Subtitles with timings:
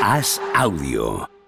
[0.00, 1.39] Haz audio.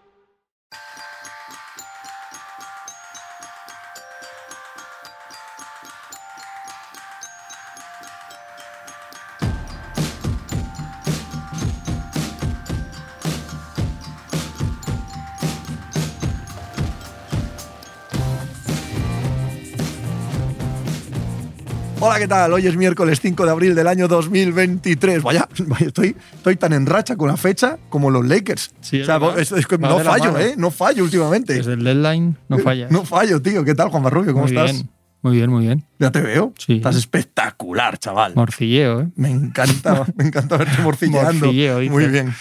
[22.12, 22.52] Hola, ¿qué tal?
[22.52, 25.22] Hoy es miércoles 5 de abril del año 2023.
[25.22, 28.70] Vaya, vaya, estoy, estoy tan en racha con la fecha como los Lakers.
[28.82, 29.38] Sí, es o sea, verdad.
[29.38, 30.36] es- es que Va no fallo.
[30.36, 30.52] ¿eh?
[30.58, 31.54] No fallo últimamente.
[31.54, 32.88] Desde el deadline no falla.
[32.90, 33.64] No fallo, tío.
[33.64, 34.34] ¿Qué tal, Juan Barrubio?
[34.34, 34.72] ¿Cómo muy estás?
[34.72, 34.90] bien,
[35.22, 35.86] muy bien, muy bien.
[36.00, 36.52] Ya te veo.
[36.58, 36.74] Sí.
[36.76, 38.34] Estás espectacular, chaval.
[38.34, 39.08] Morcilleo, ¿eh?
[39.16, 41.46] Me encanta, me encanta verte morcilleando.
[41.46, 41.92] Morcilleo, dice.
[41.94, 42.34] Muy bien.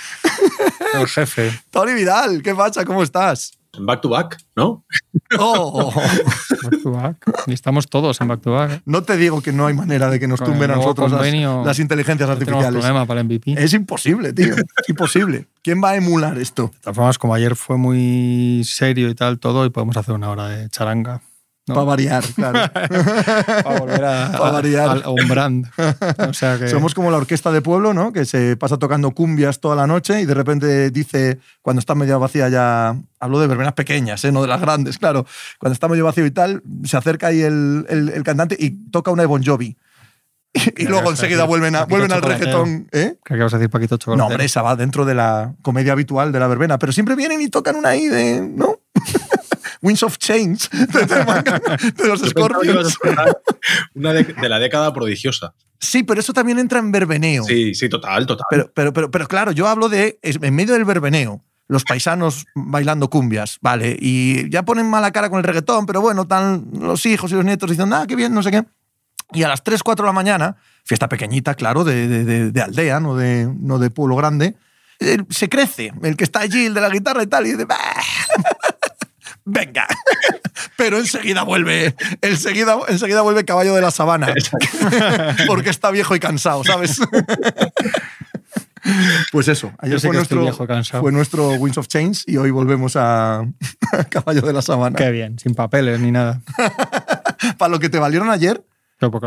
[0.96, 1.50] El jefe.
[1.72, 2.84] Tony Vidal, ¿qué pasa?
[2.84, 3.54] ¿Cómo estás?
[3.80, 4.84] Back to back, ¿no?
[5.40, 7.16] Oh, Back to back.
[7.48, 8.72] Y estamos todos en back to back.
[8.72, 8.82] ¿eh?
[8.86, 11.22] no te digo que no hay manera de que nos Con tumben a nosotros las,
[11.22, 12.72] convenio, las inteligencias No artificiales.
[12.72, 13.56] problema para el MVP.
[13.56, 14.54] De Es imposible, tío.
[14.54, 15.48] Es imposible.
[15.64, 16.72] ¿Quién va a emular esto?
[16.82, 20.48] todas formas, como ayer fue muy serio y tal todo, y podemos hacer una hora
[20.50, 21.22] de charanga.
[21.68, 21.76] ¿No?
[21.76, 22.60] Para variar, claro.
[23.64, 24.90] Para volver a, Pa' variar.
[24.90, 25.68] a- a un brand.
[26.30, 26.68] O sea que.
[26.68, 28.12] Somos como la orquesta de pueblo, ¿no?
[28.12, 32.20] Que se pasa tocando cumbias toda la noche y de repente dice, cuando está medio
[32.20, 34.32] vacía ya, hablo de verbenas pequeñas, ¿eh?
[34.32, 35.26] no de las grandes, claro.
[35.60, 39.12] Cuando está medio vacío y tal, se acerca ahí el, el- el cantante y toca
[39.12, 39.78] una de Bon Jovi.
[40.54, 42.88] Y, y luego a enseguida vuelven, a, vuelven al reggaetón.
[42.92, 43.16] ¿eh?
[43.24, 44.18] Que vas a decir Paquito Chocolate.
[44.18, 46.78] No, hombre, esa va dentro de la comedia habitual de la verbena.
[46.78, 48.42] Pero siempre vienen y tocan una ahí de.
[48.42, 48.80] ¿No?
[49.82, 52.98] Winds of Change de, de- de los Scorpions.
[53.96, 55.54] Una de, de la década prodigiosa.
[55.80, 57.44] Sí, pero eso también entra en verbeneo.
[57.44, 58.46] Sí, sí, total, total.
[58.50, 63.10] Pero, pero, pero, pero claro, yo hablo de en medio del verbeneo, los paisanos bailando
[63.10, 63.98] cumbias, ¿vale?
[64.00, 67.46] Y ya ponen mala cara con el reggaetón, pero bueno, están los hijos y los
[67.46, 68.64] nietos diciendo, ah, qué bien, no sé qué.
[69.34, 72.62] Y a las 3, 4 de la mañana, fiesta pequeñita, claro, de, de- de- de
[72.62, 74.56] aldea, no de, no de pueblo grande,
[75.30, 75.94] se crece.
[76.04, 77.78] El que está allí, el de la guitarra y tal, y dice, "Bah".
[79.46, 79.88] Venga.
[80.78, 84.34] Pero enseguida vuelve, enseguida, enseguida vuelve caballo de la sabana.
[85.48, 87.00] Porque está viejo y cansado, ¿sabes?
[89.32, 90.66] Pues eso, ayer fue nuestro, viejo
[91.00, 94.98] fue nuestro Winds of Change y hoy volvemos a, a Caballo de la Sabana.
[94.98, 96.42] Qué bien, sin papeles ni nada.
[97.60, 98.66] Para lo que te valieron ayer,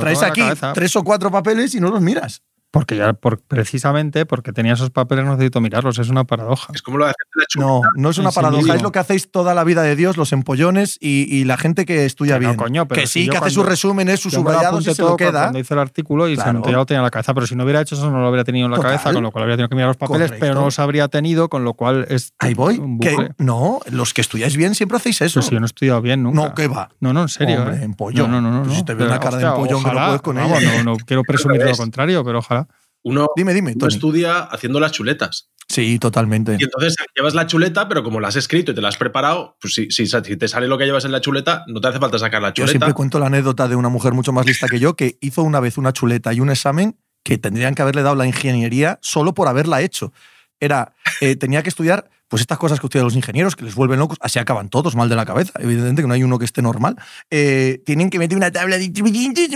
[0.01, 0.43] traes aquí
[0.75, 2.43] tres o cuatro papeles y no los miras.
[2.75, 5.97] Porque ya, por, precisamente porque tenía esos papeles, no necesito mirarlos.
[6.01, 6.73] Es una paradoja.
[6.75, 7.45] es como lo de la.
[7.57, 10.17] No, no es una sí paradoja, es lo que hacéis toda la vida de Dios,
[10.17, 12.57] los empollones y, y la gente que estudia Que no, bien.
[12.57, 15.17] coño, pero que sí, que hace sus resúmenes, sus lo subrayados y se lo todo
[15.17, 15.43] queda.
[15.43, 16.63] Cuando hice el artículo y Claro.
[16.65, 17.33] se me lo tenía en la cabeza.
[17.33, 18.91] Pero si no hubiera hecho eso, no lo habría tenido en la Total.
[18.91, 20.41] cabeza, con lo cual habría tenido que mirar los papeles, Correcto.
[20.41, 22.83] pero no los habría tenido, con lo cual es Ahí voy.
[23.01, 25.35] Que, no, los que estudiáis bien siempre hacéis eso.
[25.41, 26.41] Pero si yo no he estudiado bien nunca.
[26.49, 26.89] No, ¿qué va?
[26.99, 27.63] No, no, en serio.
[27.63, 27.85] Hombre, ¿eh?
[27.85, 28.33] empollón.
[28.33, 28.59] No, no, no.
[28.59, 28.85] no, Pues si no.
[28.87, 30.83] te veo una cara de empollón que no puedes con ella.
[30.83, 32.64] No, no quiero presumir lo contrario, pero ojalá.
[33.05, 35.51] Uno, Dime, dime, uno estudia haciendo las chuletas.
[35.69, 36.57] Sí, totalmente.
[36.59, 39.57] Y entonces llevas la chuleta, pero como la has escrito y te la has preparado,
[39.61, 41.99] pues si, si, si te sale lo que llevas en la chuleta, no te hace
[41.99, 42.71] falta sacar la Yo chuleta.
[42.73, 45.61] siempre cuento la anécdota de una mujer mucho más lista que yo que hizo una
[45.61, 49.49] vez una chuleta y un examen que tendrían que haberle dado la ingeniería solo por
[49.49, 50.13] haberla hecho.
[50.61, 54.01] Era, eh, tenía que estudiar pues estas cosas que estudian los ingenieros, que les vuelven
[54.01, 56.63] locos, así acaban todos mal de la cabeza, evidentemente que no hay uno que esté
[56.63, 56.97] normal.
[57.31, 58.91] Eh, tienen que meter una tabla de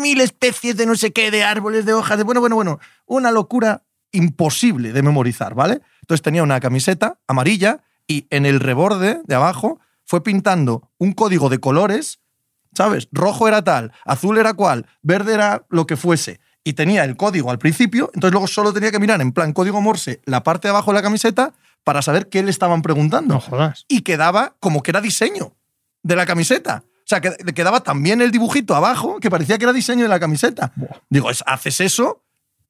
[0.01, 3.33] mil especies de no sé qué, de árboles, de hojas, de bueno, bueno, bueno, una
[3.33, 5.81] locura imposible de memorizar, ¿vale?
[6.03, 11.49] Entonces tenía una camiseta amarilla y en el reborde de abajo fue pintando un código
[11.49, 12.21] de colores
[12.77, 13.09] ¿sabes?
[13.11, 16.39] Rojo era tal, azul era cual, verde era lo que fuese.
[16.63, 19.81] Y tenía el código al principio, entonces luego solo tenía que mirar en plan código
[19.81, 23.35] Morse la parte de abajo de la camiseta para saber qué le estaban preguntando.
[23.35, 23.85] No jodas.
[23.89, 25.57] Y quedaba como que era diseño
[26.03, 26.85] de la camiseta.
[26.87, 30.09] O sea, que le quedaba también el dibujito abajo que parecía que era diseño de
[30.11, 30.73] la camiseta.
[31.09, 32.23] Digo, es- haces eso,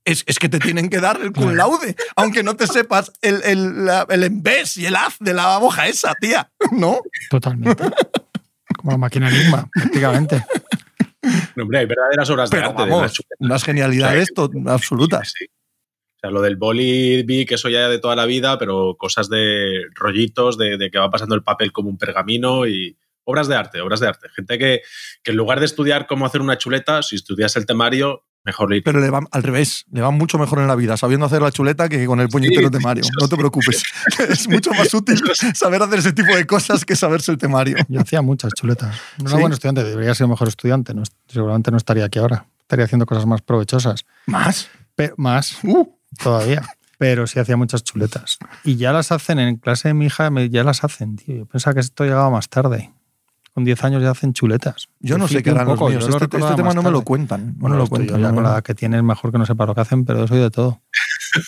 [0.04, 3.42] es, es que te tienen que dar el cum laude, aunque no te sepas el,
[3.44, 6.50] el, la- el embés y el haz de la hoja esa, tía.
[6.70, 7.00] ¿No?
[7.30, 7.84] Totalmente.
[8.78, 10.44] Como la máquina Enigma, prácticamente.
[11.56, 13.36] No, hombre, hay verdaderas obras Pero de arte de vamos, chuletas.
[13.40, 14.28] unas genialidades
[14.68, 15.32] absolutas.
[15.36, 15.46] Sí.
[16.18, 19.28] O sea, lo del boli vi que eso ya de toda la vida, pero cosas
[19.28, 23.54] de rollitos, de, de que va pasando el papel como un pergamino y obras de
[23.54, 24.28] arte, obras de arte.
[24.34, 24.80] Gente que,
[25.22, 28.82] que en lugar de estudiar cómo hacer una chuleta, si estudias el temario, mejor le
[28.82, 31.52] Pero le va al revés, le va mucho mejor en la vida sabiendo hacer la
[31.52, 33.04] chuleta que con el puñetero Sí, temario.
[33.20, 33.38] No te sí.
[33.38, 33.82] preocupes.
[34.28, 35.20] es mucho más útil
[35.54, 37.76] saber hacer ese tipo de cosas que saberse el temario.
[37.88, 38.96] Yo hacía muchas chuletas.
[39.18, 39.40] No era ¿Sí?
[39.40, 40.94] buen estudiante, debería ser un mejor estudiante.
[40.94, 42.46] No, seguramente no estaría aquí ahora.
[42.62, 44.04] Estaría haciendo cosas más provechosas.
[44.26, 44.68] ¿Más?
[45.16, 45.86] Más Uh,
[46.22, 46.62] todavía.
[46.98, 48.38] Pero sí hacía muchas chuletas.
[48.64, 51.36] Y ya las hacen en clase de mi hija, ya las hacen, tío.
[51.36, 52.90] Yo pensaba que esto llegaba más tarde.
[53.54, 54.88] Con 10 años ya hacen chuletas.
[55.00, 56.06] yo no sé qué harán los míos.
[56.08, 57.48] Este, este tema no me lo cuentan.
[57.48, 58.20] No Bueno, me lo cuentan.
[58.20, 60.26] ya no, con la edad que tienes, mejor que no sepa lo que hacen, pero
[60.26, 60.80] soy de todo.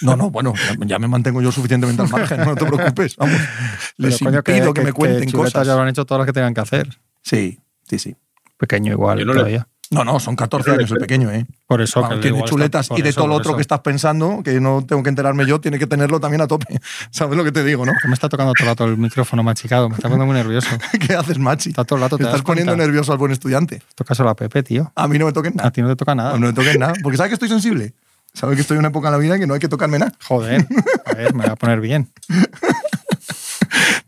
[0.03, 0.53] No, no, bueno,
[0.85, 3.17] ya, me mantengo yo suficientemente al margen, no te preocupes.
[3.17, 3.35] Vamos.
[3.97, 5.67] Les Pero, coño, impido que, me cuenten chuletas cosas.
[5.67, 6.99] ya lo han hecho todas las que tengan que hacer.
[7.23, 7.59] Sí,
[7.89, 8.15] sí, sí.
[8.59, 9.67] Pequeño igual Yo no le- todavía.
[9.93, 11.47] No, no, son 14 Yo no le años el pequeño, ¿eh?
[11.67, 13.57] Por eso Vamos, que tiene está- chuletas y de eso, todo lo otro eso.
[13.57, 16.67] que estás pensando, que no tengo que enterarme yo, tiene que tenerlo también a tope.
[17.11, 17.93] ¿Sabes lo que te digo, no?
[18.01, 19.89] Que me está tocando todo el rato el micrófono machicado.
[19.89, 20.69] Me está poniendo muy nervioso.
[21.07, 21.71] ¿Qué haces, machi?
[21.71, 22.19] Está todo el rato.
[22.19, 22.63] Te ¿te estás cuenta?
[22.63, 23.83] poniendo nervioso al buen estudiante.
[23.97, 24.93] Tocas a la Pepe, tío.
[24.95, 25.71] A mí no me toques A nada.
[25.73, 26.39] ti no te toca nada.
[26.39, 26.93] No me toques nada.
[27.03, 27.93] Porque sabes que estoy sensible.
[28.33, 29.99] Sabes que estoy en una época en la vida en que no hay que tocarme
[29.99, 30.13] nada.
[30.25, 30.65] Joder.
[31.07, 32.09] A ver, me voy a poner bien.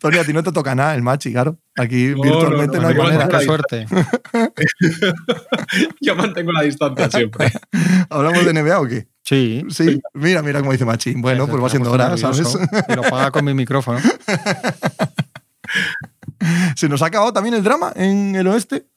[0.02, 1.56] Tony, a ti no te toca nada el machi, claro.
[1.78, 3.28] Aquí No, virtualmente no, no, no, hay manera.
[3.28, 3.86] Qué suerte.
[6.00, 7.52] Yo mantengo la distancia siempre.
[8.10, 9.06] ¿Hablamos de NBA o qué?
[9.22, 9.64] Sí.
[9.70, 10.02] Sí.
[10.14, 11.14] Mira, mira cómo dice Machi.
[11.14, 12.58] Bueno, pues va siendo hora, ¿sabes?
[12.88, 14.00] Y lo paga con mi micrófono.
[16.74, 18.88] Se nos ha acabado también el drama en el oeste.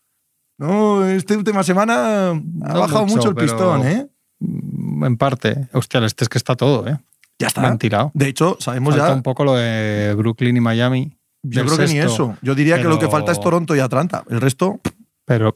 [0.57, 4.07] No, esta última semana ha bajado mucho, mucho, el pistón, ¿eh?
[4.41, 5.67] En parte.
[5.71, 6.97] Hostia, el este es que está todo, ¿eh?
[7.39, 7.77] Ya está.
[7.77, 8.11] Tirado.
[8.13, 9.13] De hecho, sabemos Falta ya.
[9.15, 11.17] un poco lo de Brooklyn y Miami.
[11.43, 12.37] Yo creo que ni eso.
[12.41, 14.23] Yo diría que lo que falta es Toronto y Atlanta.
[14.29, 14.79] El resto,
[15.25, 15.55] Pero,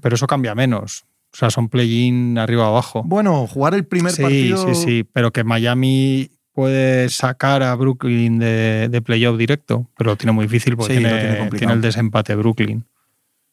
[0.00, 1.04] pero eso cambia menos.
[1.32, 3.02] O sea, son play-in arriba abajo.
[3.04, 4.74] bueno, jugar el primer sí, partido.
[4.74, 5.04] sí, sí.
[5.10, 10.44] Pero que Miami puede sacar a Brooklyn de, de playoff directo, pero lo tiene muy
[10.44, 12.84] difícil porque Sí, tiene, tiene el desempate Brooklyn.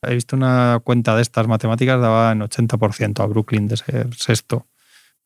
[0.02, 4.66] He visto una cuenta de estas matemáticas, daba en 80% a Brooklyn de ser sexto.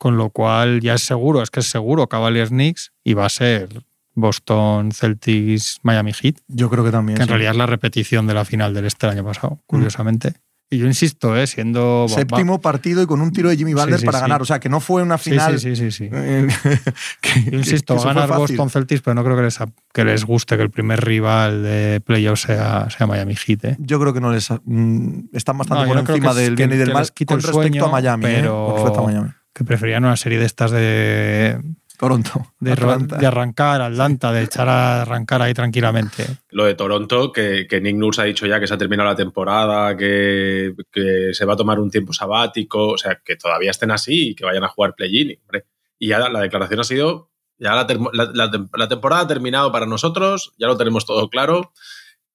[0.03, 3.29] Con lo cual ya es seguro, es que es seguro Cavaliers Knicks y va a
[3.29, 3.69] ser
[4.15, 7.15] Boston Celtics Miami Heat, Yo creo que también.
[7.15, 7.29] que en sí.
[7.29, 10.33] realidad es la repetición de la final del este del año pasado, curiosamente.
[10.69, 11.47] Y yo insisto, ¿eh?
[11.47, 12.07] siendo...
[12.09, 14.21] Séptimo partido y con un tiro de Jimmy Butler sí, para sí.
[14.23, 14.41] ganar.
[14.41, 15.57] O sea, que no fue una final.
[15.57, 16.47] sí, sí, sí, eh,
[17.21, 18.37] que- Yo insisto, va a ganar.
[18.37, 19.57] Boston Celtics, pero no creo que les,
[19.93, 23.63] que les guste que el primer rival de playoff sea, sea Miami Heat.
[23.65, 23.75] ¿eh?
[23.79, 24.49] Yo creo que no les.
[24.65, 27.61] mm, están bastante No, por encima del bien y del mal quite con el respecto
[27.61, 28.25] sueño, a Miami.
[28.25, 28.43] ¿eh?
[28.45, 29.29] Con respecto a Miami.
[29.53, 31.59] Que preferían una serie de estas de,
[31.97, 32.47] Toronto.
[32.59, 33.17] de, ro- Atlanta.
[33.17, 36.25] de arrancar Atlanta, de echar a arrancar ahí tranquilamente.
[36.49, 39.15] Lo de Toronto, que, que Nick Nurse ha dicho ya que se ha terminado la
[39.15, 43.91] temporada, que, que se va a tomar un tiempo sabático, o sea, que todavía estén
[43.91, 45.37] así y que vayan a jugar play-in.
[45.41, 45.65] hombre.
[45.99, 47.29] Y ya la declaración ha sido,
[47.59, 51.05] ya la, termo- la- la tem- la temporada ha terminado para nosotros, ya lo tenemos
[51.05, 51.71] todo claro,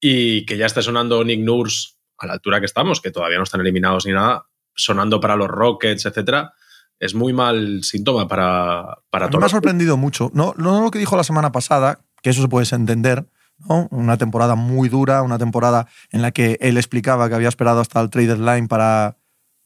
[0.00, 3.44] y que ya esté sonando Nick Nurse a la altura que estamos, que todavía no
[3.44, 6.53] están eliminados ni nada, sonando para los Rockets, etcétera,
[7.00, 10.31] es muy mal síntoma para, para mí me ha sorprendido mucho.
[10.35, 13.27] No, no lo que dijo la semana pasada, que eso se puede entender,
[13.69, 13.89] ¿no?
[13.91, 18.00] Una temporada muy dura, una temporada en la que él explicaba que había esperado hasta
[18.00, 19.17] el trade deadline para,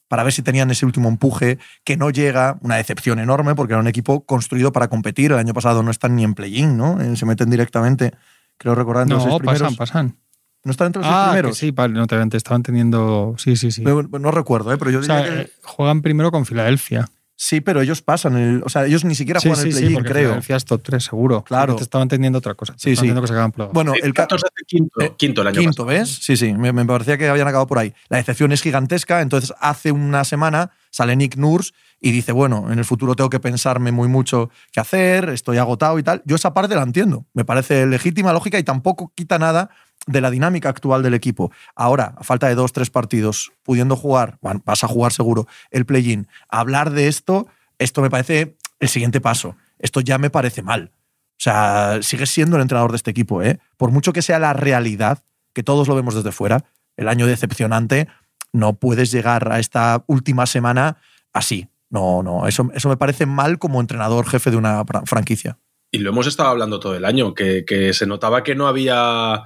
[0.09, 3.81] para ver si tenían ese último empuje, que no llega, una decepción enorme, porque era
[3.81, 5.33] un equipo construido para competir.
[5.33, 7.01] El año pasado no están ni en play-in, ¿no?
[7.01, 8.13] Eh, Se meten directamente,
[8.59, 9.63] creo recordar, entre los seis No, primeros.
[9.63, 10.17] pasan, pasan.
[10.65, 11.59] ¿No están entre los seis Ah, que primeros?
[11.59, 13.35] sí, vale, no te, te estaban teniendo...
[13.39, 13.83] Sí, sí, sí.
[13.83, 14.77] No, no recuerdo, ¿eh?
[14.79, 15.41] pero yo O diría sea, que...
[15.41, 17.09] eh, juegan primero con Filadelfia.
[17.45, 18.37] Sí, pero ellos pasan.
[18.37, 20.15] El, o sea, ellos ni siquiera Sí, juegan sí, el play-in, creo.
[20.27, 21.43] Filadelfia es top 3, seguro.
[21.43, 21.75] Claro.
[21.75, 22.75] Te estaba entendiendo otra cosa.
[22.77, 23.13] Sí, sí.
[23.13, 23.35] que se.
[23.73, 24.27] Bueno, el de
[24.65, 25.87] quinto, Eh, quinto el año Quinto, pasado.
[25.87, 26.09] ¿ves?
[26.23, 27.93] Sí, sí, me, me parecía que habían acabado por ahí.
[28.09, 32.79] La decepción es gigantesca, entonces hace una semana sale Nick Nurse y dice, bueno, en
[32.79, 36.23] el futuro tengo que pensarme muy mucho qué hacer, estoy agotado y tal.
[36.25, 39.69] Yo esa parte la entiendo, me parece legítima, lógica y tampoco quita nada
[40.07, 41.53] de la dinámica actual del equipo.
[41.75, 45.87] Ahora, a falta de dos, tres partidos, pudiendo jugar, bueno, vas a jugar seguro, el
[45.87, 47.47] play-in, hablar de esto,
[47.79, 49.57] esto me parece el siguiente paso.
[49.79, 50.91] Esto ya me parece mal.
[51.33, 53.59] O sea, sigues siendo el entrenador de este equipo, ¿eh?
[53.77, 56.65] Por mucho que sea la realidad, que todos lo vemos desde fuera,
[56.97, 58.07] el año decepcionante,
[58.53, 60.99] no puedes llegar a esta última semana
[61.33, 61.69] así.
[61.91, 65.59] No, no, eso, eso me parece mal como entrenador jefe de una fra- franquicia.
[65.91, 69.43] Y lo hemos estado hablando todo el año, que, que se notaba que no había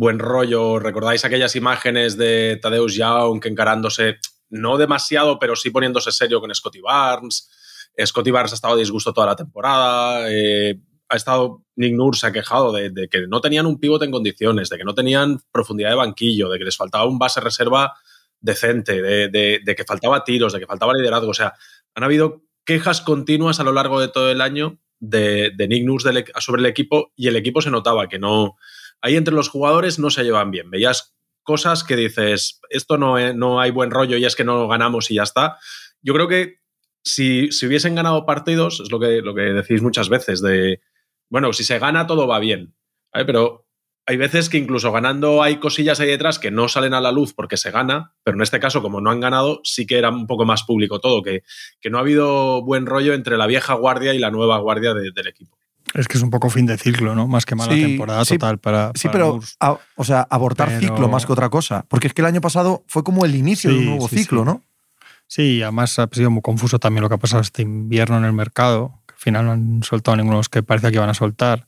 [0.00, 0.78] buen rollo.
[0.78, 4.16] ¿Recordáis aquellas imágenes de Tadeusz Young encarándose,
[4.48, 7.50] no demasiado, pero sí poniéndose serio con Scotty Barnes?
[8.06, 10.26] Scotty Barnes ha estado a disgusto toda la temporada.
[10.32, 10.80] eh,
[11.10, 14.70] ha estado Nick Nurse se ha quejado de, que no tenían un pivote en condiciones,
[14.70, 17.94] de que no tenían profundidad de banquillo, de que les faltaba un base reserva
[18.40, 21.30] decente, de, de- de que faltaba tiros, de que faltaba liderazgo.
[21.30, 21.52] O sea,
[21.94, 26.24] han habido quejas continuas a lo largo de todo el año de, Nick del e-
[26.40, 28.56] sobre el equipo y el equipo se notaba que no.
[29.02, 30.70] Ahí entre los jugadores no se llevan bien.
[30.70, 35.10] Veías cosas que dices, esto no, no hay buen rollo y es que no ganamos
[35.10, 35.58] y ya está.
[36.02, 36.58] Yo creo que
[37.02, 40.80] si, si hubiesen ganado partidos, es lo que, lo que decís muchas veces, de,
[41.30, 42.74] bueno, si se gana todo va bien,
[43.12, 43.66] pero
[44.06, 47.32] hay veces que incluso ganando hay cosillas ahí detrás que no salen a la luz
[47.32, 50.26] porque se gana, pero en este caso, como no han ganado, sí que era un
[50.26, 51.42] poco más público todo, que,
[51.80, 55.10] que no ha habido buen rollo entre la vieja guardia y la nueva guardia de-
[55.12, 55.56] del equipo.
[55.94, 57.26] Es que es un poco fin de ciclo, ¿no?
[57.26, 58.92] Más que mala Sí, temporada sí, total para.
[58.94, 61.84] Sí, para pero, a- o sea, abortar Pero- ciclo más que otra cosa.
[61.88, 64.44] Porque es que el año pasado fue como el inicio de un nuevo ciclo.
[64.44, 64.62] ¿no?
[65.26, 68.24] Sí, y además ha sido muy confuso también lo que ha pasado este invierno en
[68.24, 69.00] el mercado.
[69.06, 71.66] que Al final no han soltado ninguno de los que parecía que iban a soltar.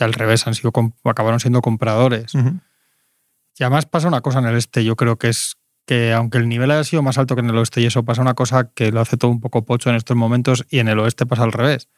[0.00, 0.72] Y al revés, han sido,
[1.04, 2.32] acabaron siendo compradores.
[2.34, 5.56] Y además pasa una cosa en el este, yo creo que es
[5.86, 8.20] que aunque el nivel haya sido más alto que en el oeste y eso pasa
[8.22, 10.98] una cosa que lo hace todo un poco pocho en estos momentos y en el
[10.98, 11.88] oeste pasa al revés.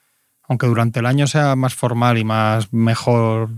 [0.50, 3.48] Aunque durante el año sea más formal y más mejor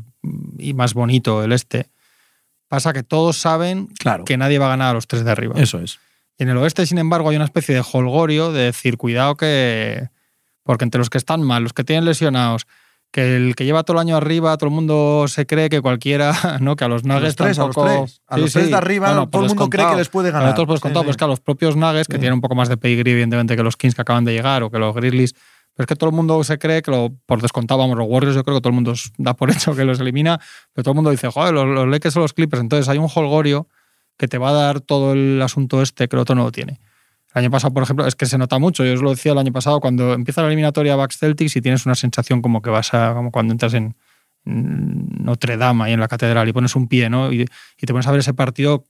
[0.59, 1.89] y más bonito el este,
[2.69, 4.25] pasa que todos saben Claro.
[4.25, 5.55] que nadie va a ganar a los tres de arriba.
[5.57, 5.99] Eso es.
[6.39, 10.09] Y en el oeste, sin embargo, hay una especie de holgorio de decir, cuidado que...
[10.65, 12.67] Porque entre los que están mal, los que tienen lesionados,
[13.11, 16.33] que el que lleva todo el año arriba, todo el mundo se cree que cualquiera,
[16.61, 16.77] ¿no?
[16.77, 18.21] Que a los A Nuggets los tres, a los tres.
[18.29, 18.71] A Sí, los tres sí.
[18.71, 20.55] de arriba, todo el por mundo cree que les puede Pero ganar.
[20.55, 22.69] todos por descontado, Sí, es que a los propios Nuggets, que tienen un poco más
[22.69, 25.35] de pedigrí, evidentemente, que los Kings que acaban de llegar o que los Grizzlies,
[25.75, 28.37] pero es que todo el mundo se cree que lo, por descontado, vamos, los Warriors,
[28.37, 30.41] yo creo que todo el mundo da por hecho que los elimina,
[30.73, 32.61] pero todo el mundo dice, joder, los, los Lakers o los Clippers.
[32.63, 33.69] Entonces hay un holgorio
[34.17, 36.81] que te va a dar todo el asunto este que otro no lo tiene.
[37.35, 38.85] El año pasado, por ejemplo, es que se nota mucho.
[38.85, 41.87] Yo os lo decía el año pasado, cuando empieza la eliminatoria Bucks Celtics y tienes
[41.87, 43.97] una sensación como que vas a, como cuando entras en
[44.45, 47.33] Notre Dame ahí en la catedral y pones un pie, ¿no?
[47.33, 48.85] Y, y te pones a ver ese partido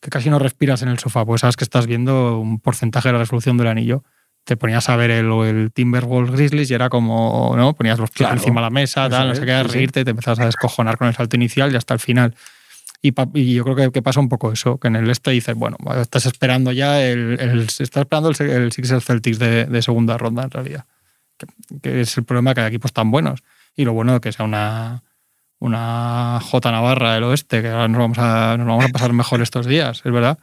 [0.00, 3.12] que casi no respiras en el sofá, pues sabes que estás viendo un porcentaje de
[3.12, 4.04] la resolución del anillo.
[4.44, 7.74] Te ponías a ver el, el Timberwolves Grizzlies y era como, ¿no?
[7.74, 8.34] Ponías los pies Claro.
[8.34, 9.74] encima de la mesa, Eso tal, no es, sé qué, a sí, sí.
[9.74, 12.34] reírte, te empezabas a descojonar con el salto inicial y hasta el final.
[13.02, 15.54] Y, y yo creo que, que pasa un poco eso, que en el este dices,
[15.54, 20.18] bueno, estás esperando ya el, el- estás esperando el, el Sixers Celtics de, de segunda
[20.18, 20.84] ronda en realidad.
[21.38, 21.46] Que,
[21.80, 23.42] que es el problema que hay equipos tan buenos.
[23.76, 25.02] Y lo bueno de que sea una,
[25.58, 29.40] una J Navarra del oeste, que ahora nos vamos a, nos vamos a pasar mejor
[29.42, 30.38] estos días, es verdad.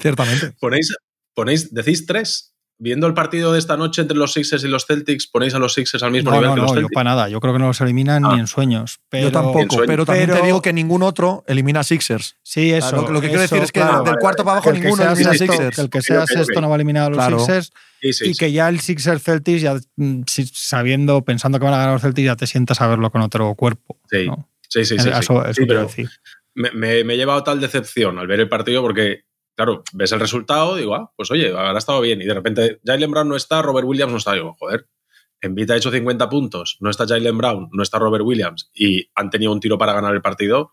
[0.00, 0.52] Ciertamente.
[0.60, 0.94] Ponéis,
[1.34, 2.52] ponéis, decís tres.
[2.82, 5.74] Viendo el partido de esta noche entre los Sixers y los Celtics, ponéis a los
[5.74, 6.94] Sixers al mismo No, nivel no, que los no, yo Celtics.
[6.94, 7.28] para nada.
[7.28, 8.32] Yo creo que no los eliminan Ah.
[8.32, 9.00] ni en sueños.
[9.10, 9.86] Pero, Yo tampoco, sueño.
[9.86, 12.36] pero también te digo que ningún otro elimina a Sixers.
[12.42, 12.88] Sí, eso.
[12.96, 14.02] Claro, lo que quiero eso, decir es que claro.
[14.02, 15.76] del cuarto para abajo ninguno elimina Sixers.
[15.76, 16.60] que el que sea sexto ok.
[16.62, 17.38] no va a eliminar a los Claro.
[17.38, 17.72] Sixers.
[18.00, 18.38] Sí, sí, y sí.
[18.38, 20.22] que ya el Sixers Celtics, ya mm,
[20.54, 23.54] sabiendo, pensando que van a ganar los Celtics, ya te sientas a verlo con otro
[23.54, 23.98] cuerpo.
[24.10, 24.48] Sí, ¿no?
[24.68, 25.08] sí, sí, sí, sí.
[25.10, 26.08] Eso, eso pero decir.
[26.54, 30.20] me, me- me he llevado tal decepción al ver el partido porque, claro, ves el
[30.20, 32.20] resultado, digo, ah, pues oye, habrá estado bien.
[32.20, 34.32] Y de repente, Jalen Brown no está, Robert Williams no está.
[34.32, 34.86] Digo, joder,
[35.40, 39.30] Embiid ha hecho 50 puntos, no está Jalen Brown, no está Robert Williams y han
[39.30, 40.72] tenido un tiro para ganar el partido.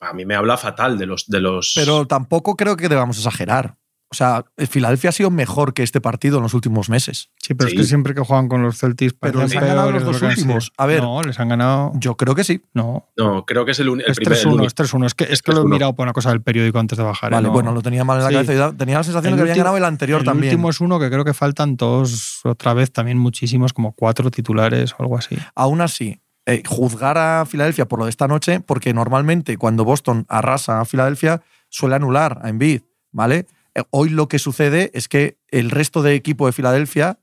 [0.00, 1.26] A mí me habla fatal de los.
[1.26, 3.74] De los Pero tampoco creo que debamos exagerar.
[4.10, 7.28] O sea, Filadelfia ha sido mejor que este partido en los últimos meses.
[7.36, 7.76] Sí, pero Sí.
[7.76, 10.72] es que siempre que juegan con los Celtics Pero les han ganado los dos últimos.
[10.78, 11.02] A ver.
[11.02, 11.92] No, les han ganado.
[11.96, 12.62] Yo creo que sí.
[12.72, 13.06] No.
[13.18, 14.32] No, creo que es el, un- el Es primer.
[14.38, 14.66] el 3-1, único.
[14.66, 15.04] es 3-1.
[15.06, 15.68] Es que, es que lo he 3-1.
[15.74, 17.32] mirado por una cosa del periódico antes de bajar.
[17.32, 17.34] ¿eh?
[17.34, 17.52] Vale, No.
[17.52, 18.34] bueno, lo tenía mal en la Sí.
[18.46, 18.72] cabeza.
[18.78, 20.54] tenía la sensación El de que habían ganado el anterior el también.
[20.54, 24.92] último es uno que creo que faltan todos, otra vez también muchísimos, como cuatro titulares
[24.98, 25.36] o algo así.
[25.54, 30.24] Aún así, eh, juzgar a Filadelfia por lo de esta noche, porque normalmente cuando Boston
[30.30, 32.80] arrasa a Filadelfia, suele anular a Embiid,
[33.12, 33.46] ¿vale?
[33.78, 37.18] Eh, Hoy lo que sucede es que el resto de equipo de Filadelfia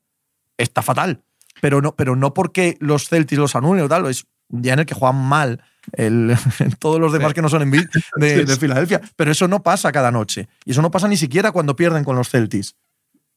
[0.58, 1.24] está fatal.
[1.62, 4.80] Pero no, pero no porque los Celtics los anulen o tal, es un día en
[4.80, 6.36] el que juegan mal el-
[6.80, 7.86] todos los demás que no son Embiid
[8.18, 9.02] de, de Filadelfia.
[9.16, 10.48] Pero eso no pasa cada noche.
[10.66, 12.76] Y eso no pasa ni siquiera cuando pierden con los Celtics.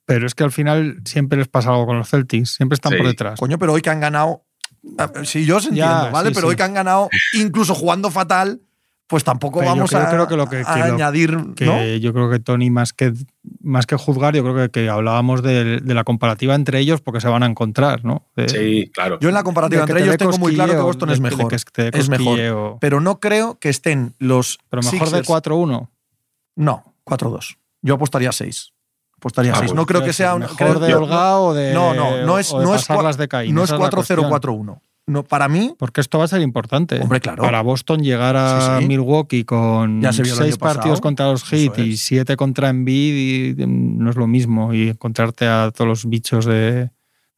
[0.04, 2.98] Pero es que al final siempre les pasa algo con los Celtics, siempre están Sí.
[2.98, 3.38] por detrás.
[3.38, 4.44] Coño, pero hoy que han ganado.
[5.24, 6.28] Sí, yo os entiendo, Ya, ¿vale?
[6.30, 6.50] sí, pero sí.
[6.50, 8.62] hoy que han ganado, incluso jugando fatal,
[9.08, 11.36] pues tampoco Pero yo vamos creo- a, creo que lo que- a que lo- añadir.
[11.56, 11.82] que ¿no?
[11.96, 13.12] yo creo que Tony, más que,
[13.60, 17.20] más que juzgar, yo creo que, que hablábamos de, de la comparativa entre ellos porque
[17.20, 18.26] se van a encontrar, ¿no?
[18.36, 19.18] De- Sí, claro.
[19.20, 21.20] Yo en la comparativa de entre te ellos tengo muy claro que Boston de- es
[21.22, 21.48] de mejor.
[21.48, 21.56] que
[21.98, 22.76] es mejor.
[22.80, 24.58] Pero no creo que estén los.
[24.68, 25.88] Pero mejor de Sixers- 4-1.
[26.56, 27.56] No, 4-2.
[27.82, 28.72] Yo apostaría 6.
[29.16, 29.70] Apostaría Ah, 6.
[29.70, 30.40] pues, no creo que sea un.
[30.42, 31.72] Mejor creo- de yo- holgado o de.
[31.72, 33.78] No, no, no es, o de no es, pasarlas cua- de Caín, no es esa
[33.78, 34.18] la cuestión.
[34.30, 34.80] 4-0-4-1.
[35.08, 37.00] No, para mí, Porque esto va a ser importante.
[37.00, 37.42] Hombre, claro.
[37.42, 38.86] Para Boston llegar a Sí, sí.
[38.88, 40.76] Milwaukee con Ya se seis pasado.
[40.80, 44.72] partidos contra los Heat y siete contra Embiid y mm, no es lo mismo.
[44.74, 46.90] Y encontrarte a todos los bichos de,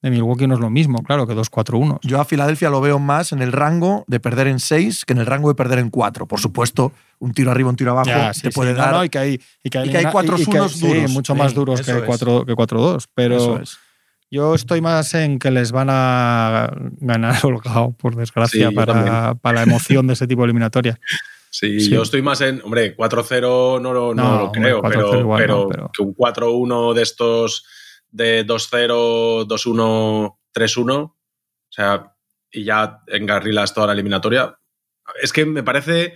[0.03, 1.99] de Milwaukee no es lo mismo, claro, que dos 4-1.
[2.03, 5.19] yo a Filadelfia lo veo más en el rango de perder en 6 que en
[5.21, 6.27] el rango de perder en 4.
[6.27, 8.55] Por supuesto, un tiro arriba, un tiro abajo Ya, sí, te sí.
[8.55, 8.93] puede dar.
[8.95, 10.87] no, y que hay, y que hay, y que hay cuatro y que- unos sí,
[10.89, 11.11] duros.
[11.12, 12.05] mucho Sí, más duros eso que es.
[12.05, 13.05] 4 que 4-2.
[13.15, 13.79] Pero Eso es.
[14.30, 19.56] Yo estoy más en que les van a ganar holgado, por desgracia, Sí, para, para
[19.56, 20.99] la emoción de ese tipo de eliminatoria.
[21.52, 21.90] Sí, Sí.
[21.90, 22.62] yo estoy más en.
[22.62, 26.02] Hombre, 4-0 no lo, no No, lo creo, 4-0 pero, igual pero no, pero- que
[26.02, 27.64] un 4-1 de estos
[28.12, 31.16] de 2-0, 2-1, 3-1, o
[31.68, 32.14] sea,
[32.52, 34.56] y ya engarrilas toda la eliminatoria.
[35.22, 36.14] Es que me parece.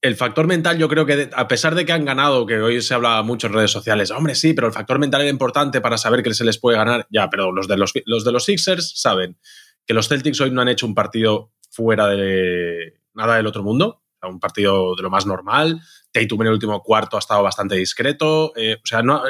[0.00, 2.94] El factor mental, yo creo que a pesar de que han ganado, que hoy se
[2.94, 6.22] habla mucho en redes sociales, hombre, sí, pero el factor mental era importante para saber
[6.22, 7.06] que se les puede ganar.
[7.10, 9.38] Ya, pero los de los, los de los Sixers saben
[9.84, 14.02] que los Celtics hoy no han hecho un partido fuera de nada del otro mundo.
[14.22, 15.80] Un partido de lo más normal.
[16.12, 18.52] Tatum en el último cuarto ha estado bastante discreto.
[18.56, 19.22] Eh, o sea, no,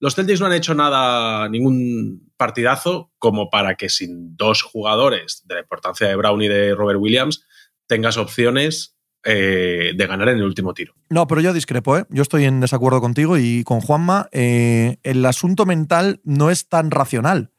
[0.00, 5.54] los Celtics no han hecho nada, ningún partidazo como para que sin dos jugadores de
[5.54, 7.44] la importancia de Brown y de Robert Williams
[7.86, 8.93] tengas opciones
[9.24, 10.94] eh, de ganar en el último tiro.
[11.10, 12.04] No, pero yo discrepo, ¿eh?
[12.10, 14.28] Yo estoy en desacuerdo contigo y con Juanma.
[14.32, 17.50] Eh, el asunto mental no es tan racional.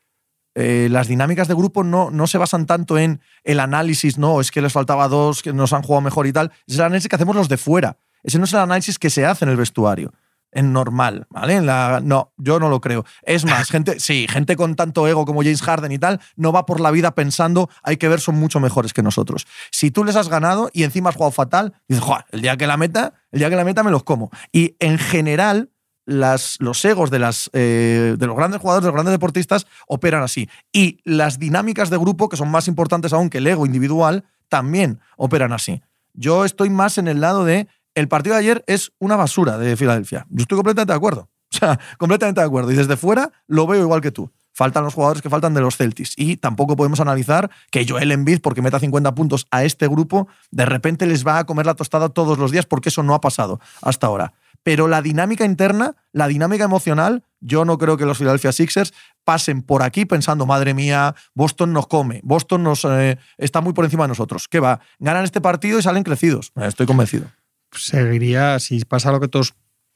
[0.57, 4.61] Las dinámicas de grupo no, no se basan tanto en el análisis, no, es que
[4.61, 6.49] les faltaba dos, que nos han jugado mejor y tal.
[6.65, 7.97] Es el análisis que hacemos los de fuera.
[8.23, 10.13] Ese no es el análisis que se hace en el vestuario.
[10.55, 11.59] En normal, ¿vale?
[11.59, 13.03] No, yo no lo creo.
[13.23, 16.65] Es más, gente, sí, gente con tanto ego como James Harden y tal, no va
[16.65, 19.45] por la vida pensando, hay que ver, son mucho mejores que nosotros.
[19.69, 22.67] Si tú les has ganado y encima has jugado fatal, dices, Joder, el día que
[22.67, 24.31] la meta, el día que la meta me los como.
[24.53, 25.71] Y en general,
[26.05, 30.23] las, los egos de, las, eh, de los grandes jugadores, de los grandes deportistas, operan
[30.23, 30.49] así.
[30.71, 35.01] Y las dinámicas de grupo, que son más importantes aún que el ego individual, también
[35.17, 35.81] operan así.
[36.13, 39.75] Yo estoy más en el lado de el partido de ayer es una basura de
[39.75, 40.27] Filadelfia.
[40.29, 41.29] Yo estoy completamente de acuerdo.
[41.53, 42.71] O sea, completamente de acuerdo.
[42.71, 44.29] Y desde fuera lo veo igual que tú.
[44.51, 46.13] Faltan los jugadores que faltan de los Celtics.
[46.17, 50.65] Y tampoco podemos analizar que Joel Embiid, porque meta 50 puntos a este grupo, de
[50.65, 53.61] repente les va a comer la tostada todos los días, porque eso no ha pasado
[53.81, 54.33] hasta ahora.
[54.63, 59.61] Pero la dinámica interna, la dinámica emocional, yo no creo que los Philadelphia Sixers pasen
[59.61, 64.05] por aquí pensando, madre mía, Boston nos come, Boston nos eh, está muy por encima
[64.05, 64.47] de nosotros.
[64.49, 64.79] ¿Qué va?
[64.99, 66.51] Ganan este partido y salen crecidos.
[66.55, 67.27] Estoy convencido.
[67.77, 69.53] Seguiría, si pasa lo que todos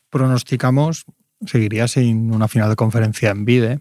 [0.10, 1.06] pronosticamos,
[1.46, 3.80] seguiría sin una final de conferencia en Vide,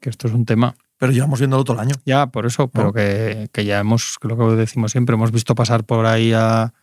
[0.00, 0.74] que esto es un tema.
[0.98, 1.94] Pero llevamos viéndolo todo el año.
[2.04, 2.92] Ya, por eso, pero No.
[2.92, 6.74] que, que ya hemos, lo que decimos siempre, hemos visto pasar por ahí a,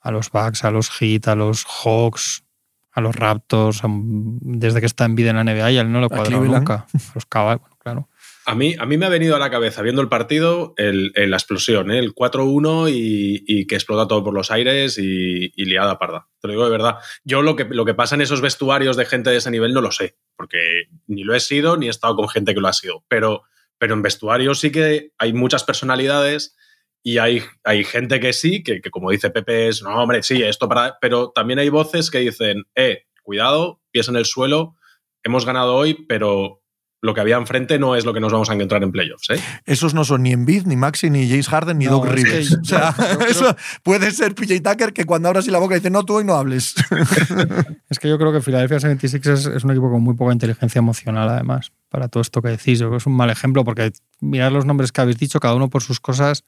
[0.00, 2.44] a los Bucks, a los Heat, a los Hawks,
[2.92, 6.00] a los Raptors, a- desde que está en vida en la NBA y él no
[6.00, 6.74] lo cuadra nunca.
[6.92, 8.08] A los Cavs, bueno, claro.
[8.52, 11.30] A mí, a mí me ha venido a la cabeza, viendo el partido, el, el-
[11.30, 11.98] la explosión, ¿eh?
[11.98, 16.28] el 4-1 y, y que explota todo por los aires y, y liada parda.
[16.40, 16.96] Te lo digo de verdad.
[17.24, 19.80] Yo lo que, lo que pasa en esos vestuarios de gente de ese nivel no
[19.80, 20.58] lo sé, porque
[21.06, 23.04] ni lo he sido ni he estado con gente que lo ha sido.
[23.08, 23.42] Pero,
[23.78, 26.54] pero en vestuarios sí que hay muchas personalidades
[27.02, 30.42] y hay, hay gente que sí, que, que como dice Pepe es, no, hombre, sí,
[30.42, 30.98] esto para...
[31.00, 34.76] Pero también hay voces que dicen, eh, cuidado, pies en el suelo,
[35.22, 36.61] hemos ganado hoy, pero
[37.02, 39.28] lo que había enfrente no es lo que nos vamos a encontrar en playoffs.
[39.30, 39.40] ¿eh?
[39.66, 42.16] Esos no son ni Embiid, ni Maxi, ni James Harden, ni No, Doc es que
[42.22, 42.52] Rivers.
[42.60, 45.90] o sea, creo- eso puede ser PJ Tucker que cuando abra así la boca dice,
[45.90, 46.74] no, tú hoy no hables.
[47.90, 50.78] Es que yo creo que Philadelphia 76 es, es un equipo con muy poca inteligencia
[50.78, 52.78] emocional, además, para todo esto que decís.
[52.78, 55.54] Yo creo que es un mal ejemplo porque mirad los nombres que habéis dicho, cada
[55.54, 56.44] uno por sus cosas,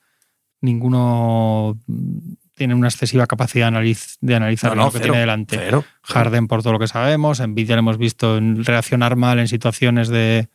[0.63, 1.79] ninguno
[2.55, 5.57] tiene una excesiva capacidad de, analiz- de analizar No, no, lo que cero, tiene delante.
[5.59, 5.85] Cero.
[6.03, 9.49] Harden por todo lo que sabemos, Embiid ya lo hemos visto en reaccionar mal en
[9.49, 10.49] situaciones de,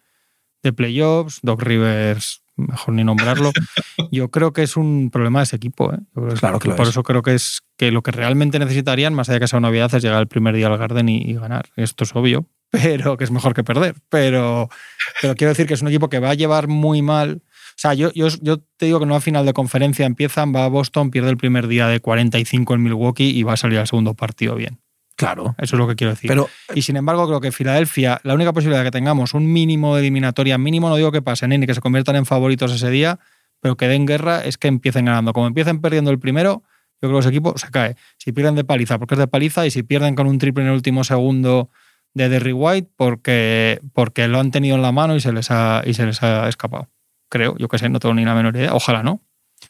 [0.63, 3.51] de playoffs, Doc Rivers, mejor ni nombrarlo.
[4.11, 5.93] Yo creo que es un problema de ese equipo.
[5.93, 5.99] ¿eh?
[6.39, 6.89] Claro que por es.
[6.89, 9.67] eso creo que es que lo que realmente necesitarían, más allá de que sea una
[9.69, 11.69] novedad, es llegar el primer día al Garden y, y ganar.
[11.75, 13.95] Esto es obvio, pero que es mejor que perder.
[14.09, 14.69] Pero,
[15.21, 17.41] pero quiero decir que es un equipo que va a llevar muy mal.
[17.79, 20.65] O sea, yo, yo, yo te digo que en una final de conferencia empiezan, va
[20.65, 23.87] a Boston, pierde el primer día de 45 en Milwaukee y va a salir al
[23.87, 24.81] segundo partido bien.
[25.15, 25.55] Claro.
[25.57, 26.27] Eso es lo que quiero decir.
[26.27, 30.01] Pero Y sin embargo, creo que Filadelfia, la única posibilidad que tengamos un mínimo de
[30.01, 33.17] eliminatoria, mínimo no digo que pasen, ni que se conviertan en favoritos ese día,
[33.61, 35.31] pero que den guerra, es que empiecen ganando.
[35.31, 36.63] Como empiecen perdiendo el primero,
[37.01, 37.95] yo creo que ese equipo se cae.
[38.17, 40.67] Si pierden de paliza, porque es de paliza, y si pierden con un triple en
[40.67, 41.69] el último segundo
[42.13, 45.81] de Derry White, porque, porque lo han tenido en la mano y se les ha,
[45.85, 46.89] y se les ha escapado.
[47.29, 48.73] Creo, yo que sé, no tengo ni la menor idea.
[48.73, 49.21] Ojalá no.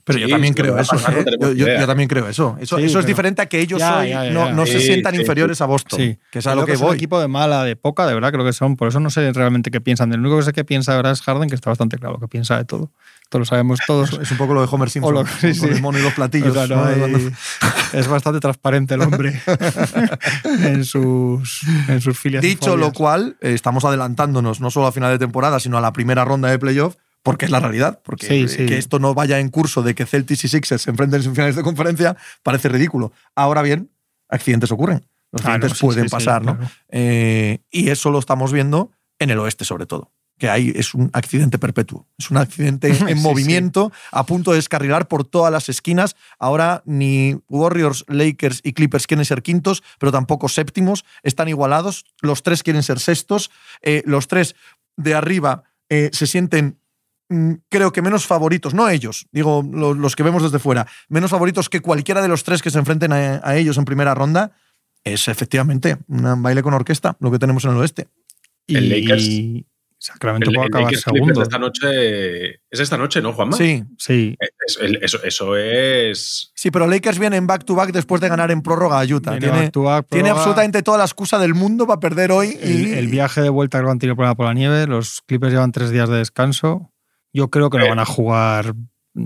[0.04, 0.92] Pero yo también creo que eso.
[0.92, 1.26] pasar, ¿eh?
[1.40, 1.80] no Yo, yo- idea.
[1.82, 2.56] yo también creo eso.
[2.62, 4.54] Eso, Sí, eso es diferente a que ellos Ya, hoy ya, ya, no, ya.
[4.54, 6.00] no se sientan sí, inferiores a Boston.
[6.00, 6.18] Sí.
[6.32, 8.46] Que es a lo que es un equipo de mala, de poca, de verdad creo
[8.46, 8.76] que son.
[8.76, 10.14] Por eso no sé realmente qué piensan.
[10.14, 12.56] El único que sé que piensa ahora es Harden, que está bastante claro que piensa
[12.58, 12.92] de todo.
[13.24, 14.14] Esto lo sabemos todos.
[14.22, 15.14] Es un poco lo de Homer Simpson.
[15.14, 15.76] Lo- sí, con sí.
[15.76, 16.50] el mono y los platillos.
[16.50, 16.86] O sea, no ¿no?
[16.86, 17.20] hay- Cuando-
[17.94, 19.42] Es bastante transparente el hombre
[20.64, 22.42] en sus, en sus filias.
[22.44, 25.92] Dicho lo cual, eh, estamos adelantándonos no solo a final de temporada, sino a la
[25.94, 28.02] primera ronda de playoff, porque es la realidad.
[28.04, 28.66] Porque Sí, sí.
[28.66, 31.56] que esto no vaya en curso de que Celtics y Sixers se enfrenten en finales
[31.56, 33.12] de conferencia parece ridículo.
[33.36, 33.92] Ahora bien,
[34.30, 35.06] accidentes ocurren.
[35.32, 36.58] Los Ah, no, accidentes pueden sí, pasar, ¿no?
[36.58, 36.72] claro.
[36.90, 40.12] Eh, y eso lo estamos viendo en el oeste, sobre todo.
[40.40, 42.08] Que ahí es un accidente perpetuo.
[42.18, 43.16] Es un accidente en Sí, sí.
[43.16, 46.16] movimiento, a punto de descarrilar por todas las esquinas.
[46.40, 51.04] Ahora ni Warriors, Lakers y Clippers quieren ser quintos, pero tampoco séptimos.
[51.24, 52.06] Están igualados.
[52.22, 53.52] Los tres quieren ser sextos.
[53.82, 54.56] Eh, los tres
[54.96, 56.79] de arriba eh, se sienten
[57.70, 61.70] creo que menos favoritos, no ellos, digo lo- los, que vemos desde fuera, menos favoritos
[61.70, 64.52] que cualquiera de los tres que se enfrenten a, a ellos en primera ronda,
[65.04, 68.08] es efectivamente un baile con orquesta, lo que tenemos en el oeste.
[68.68, 69.66] El Y Lakers-
[70.02, 71.42] Sacramento El, puede acabar Lakers segundo.
[71.44, 73.58] esta noche es esta noche, ¿no, Juanma?
[73.58, 74.38] Sí, Sí,
[75.02, 76.54] Eso, eso, es.
[76.56, 79.32] Sí, pero Lakers viene en back-to-back después de ganar en prórroga a Utah.
[79.32, 80.40] Viene Tiene, back to back, tiene prórroga.
[80.42, 82.58] absolutamente toda la excusa del mundo para perder hoy.
[82.62, 84.88] El, y- el viaje de vuelta creo que han tenido problema por la nieve.
[84.88, 86.94] Los Clippers llevan tres días de descanso.
[87.34, 87.90] Yo creo que no Eh.
[87.90, 88.74] van a jugar.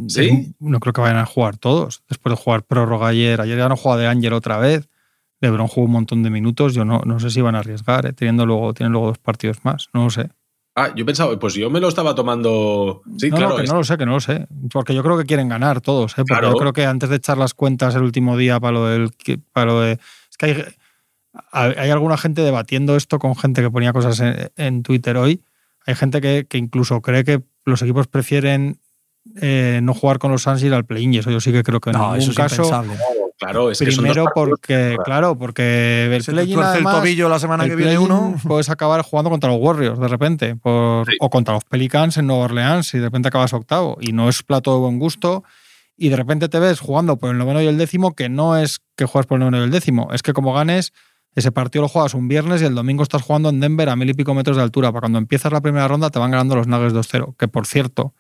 [0.08, 0.56] ¿Sí?
[0.60, 2.04] No creo que vayan a jugar todos.
[2.10, 3.40] Después de jugar prórroga ayer.
[3.42, 4.90] Ayer ya no jugado de Ángel otra vez.
[5.42, 6.74] LeBron jugó un montón de minutos.
[6.74, 9.64] Yo no, no sé si van a arriesgar, eh, teniendo luego, tienen luego dos partidos
[9.64, 9.90] más.
[9.94, 10.30] No lo sé.
[10.76, 13.04] Ah, yo pensaba, pues yo me lo estaba tomando.
[13.18, 13.50] Sí, no, claro.
[13.52, 14.48] no, que es- no lo sé, que no lo sé.
[14.72, 16.14] Porque yo creo que quieren ganar todos.
[16.14, 16.16] ¿eh?
[16.28, 16.50] Porque Claro.
[16.52, 19.12] yo creo que antes de echar las cuentas el último día para lo del.
[19.52, 20.64] Para lo de, es que hay,
[21.52, 25.44] hay hay alguna gente debatiendo esto con gente que ponía cosas en, en Twitter hoy.
[25.86, 28.80] Hay gente que, que incluso cree que los equipos prefieren
[29.42, 31.14] eh, no jugar con los Suns y ir al play-in.
[31.16, 32.64] Eso yo sí que creo que en no, eso ningún es caso.
[32.64, 32.98] impensable.
[33.40, 38.36] Claro, es Primero porque, claro, porque el play-in el tobillo la semana que viene uno.
[38.48, 41.18] Puedes acabar jugando contra los Warriors de repente, por- Sí.
[41.20, 43.98] o contra los Pelicans en Nueva Orleans y de repente acabas octavo.
[44.00, 45.44] Y no es plato de buen gusto.
[45.98, 48.80] Y de repente te ves jugando por el noveno y el décimo, que no es
[48.96, 50.92] que juegas por el noveno y el décimo, es que como ganes,
[51.36, 54.10] ese partido lo juegas un viernes y el domingo estás jugando en Denver a mil
[54.10, 54.92] y pico metros de altura.
[54.92, 57.36] Para cuando empiezas la primera ronda te van ganando los Nuggets 2-0.
[57.38, 58.14] Que por cierto,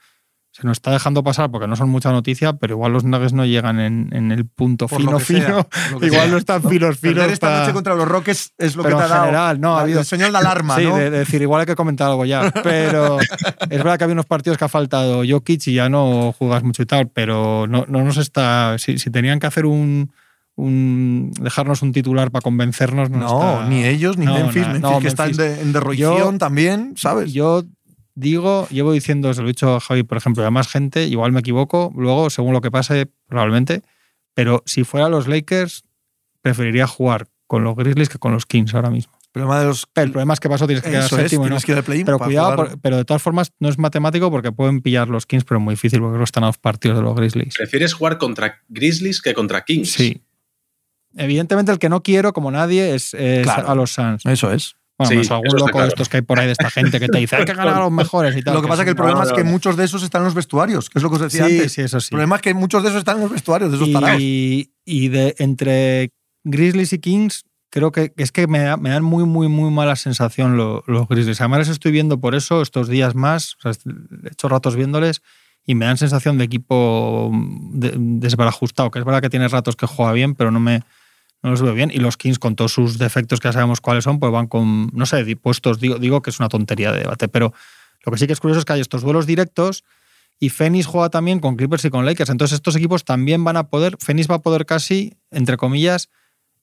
[0.51, 3.43] se nos está dejando pasar porque no son mucha noticia, pero igual los Nuggets no
[3.43, 5.67] llegan en, en el punto Por fino, sea, fino.
[6.05, 7.15] Igual sea, no están filos, filos.
[7.17, 9.25] Perder esta noche contra los Rockets es lo pero que te en ha dado.
[9.25, 10.95] general, no, ha habido- El señal de alarma, sí, ¿no?
[10.97, 12.51] de, de decir, igual hay que comentar algo ya.
[12.63, 16.61] Pero es verdad que había unos partidos que ha faltado Jokic y ya no juegas
[16.63, 18.75] mucho y tal, pero no, no nos está.
[18.77, 20.11] Si, si tenían que hacer un,
[20.55, 24.61] un- dejarnos un titular para convencernos, no, No, está- ni ellos, ni No, Memphis.
[24.61, 25.55] na- Memphis no, que está en, Memphis.
[25.57, 27.33] de- en derroición Yo- también, ¿sabes?
[27.33, 27.63] Yo
[28.15, 31.05] digo, llevo diciendo, se lo he dicho a Javi, por ejemplo, y a más gente,
[31.07, 33.81] igual me equivoco, luego, según lo que pase, probablemente,
[34.35, 35.83] pero si fuera los Lakers,
[36.41, 39.13] preferiría jugar con los Grizzlies que con los Kings ahora mismo.
[39.25, 39.87] el problema de los.
[39.95, 41.57] El problema es que pasó, tienes que quedar es, séptimo y no.
[41.57, 42.69] que Pero cuidado, jugar.
[42.69, 45.63] por- pero de todas formas no es matemático porque pueden pillar los Kings, pero es
[45.63, 47.55] muy difícil porque que están a dos partidos de los Grizzlies.
[47.55, 49.91] Prefieres jugar contra Grizzlies que contra Kings.
[49.91, 50.21] Sí.
[51.15, 53.69] Evidentemente el que no quiero, como nadie, es, es Claro.
[53.69, 54.25] a los Suns.
[54.25, 54.75] Eso es.
[54.97, 55.87] Bueno, Sí, menos algún loco de claro.
[55.87, 57.79] estos que hay por ahí de esta gente que te dice hay que ganar a
[57.79, 58.53] los mejores y tal.
[58.53, 59.49] Lo que pasa es que el es problema no, es no, que no.
[59.49, 61.73] muchos de esos están en los vestuarios, que es lo que os decía Sí, antes.
[61.73, 62.07] sí, eso sí.
[62.07, 64.21] El problema es que muchos de esos están en los vestuarios, de esos tarados.
[64.21, 66.11] Y, y de entre
[66.43, 69.95] Grizzlies y Kings, creo que es que me, da- me dan muy, muy, muy mala
[69.95, 71.41] sensación lo- los Grizzlies.
[71.41, 73.55] Además, les estoy viendo por eso estos días más.
[73.55, 75.21] O sea, he hecho ratos viéndoles
[75.65, 77.31] y me dan sensación de equipo
[77.73, 78.91] de- desbarajustado.
[78.91, 80.83] Que es verdad que tiene ratos que juega bien, pero no me.
[81.43, 81.91] No los veo bien.
[81.93, 84.89] Y los Kings, con todos sus defectos que ya sabemos cuáles son, pues van con,
[84.93, 85.79] no sé, puestos.
[85.79, 87.53] Digo, digo que es una tontería de debate, pero
[88.05, 89.83] lo que sí que es curioso es que hay estos duelos directos
[90.39, 92.29] y Phoenix juega también con Clippers y con Lakers.
[92.29, 96.09] Entonces estos equipos también van a poder, Phoenix va a poder casi, entre comillas,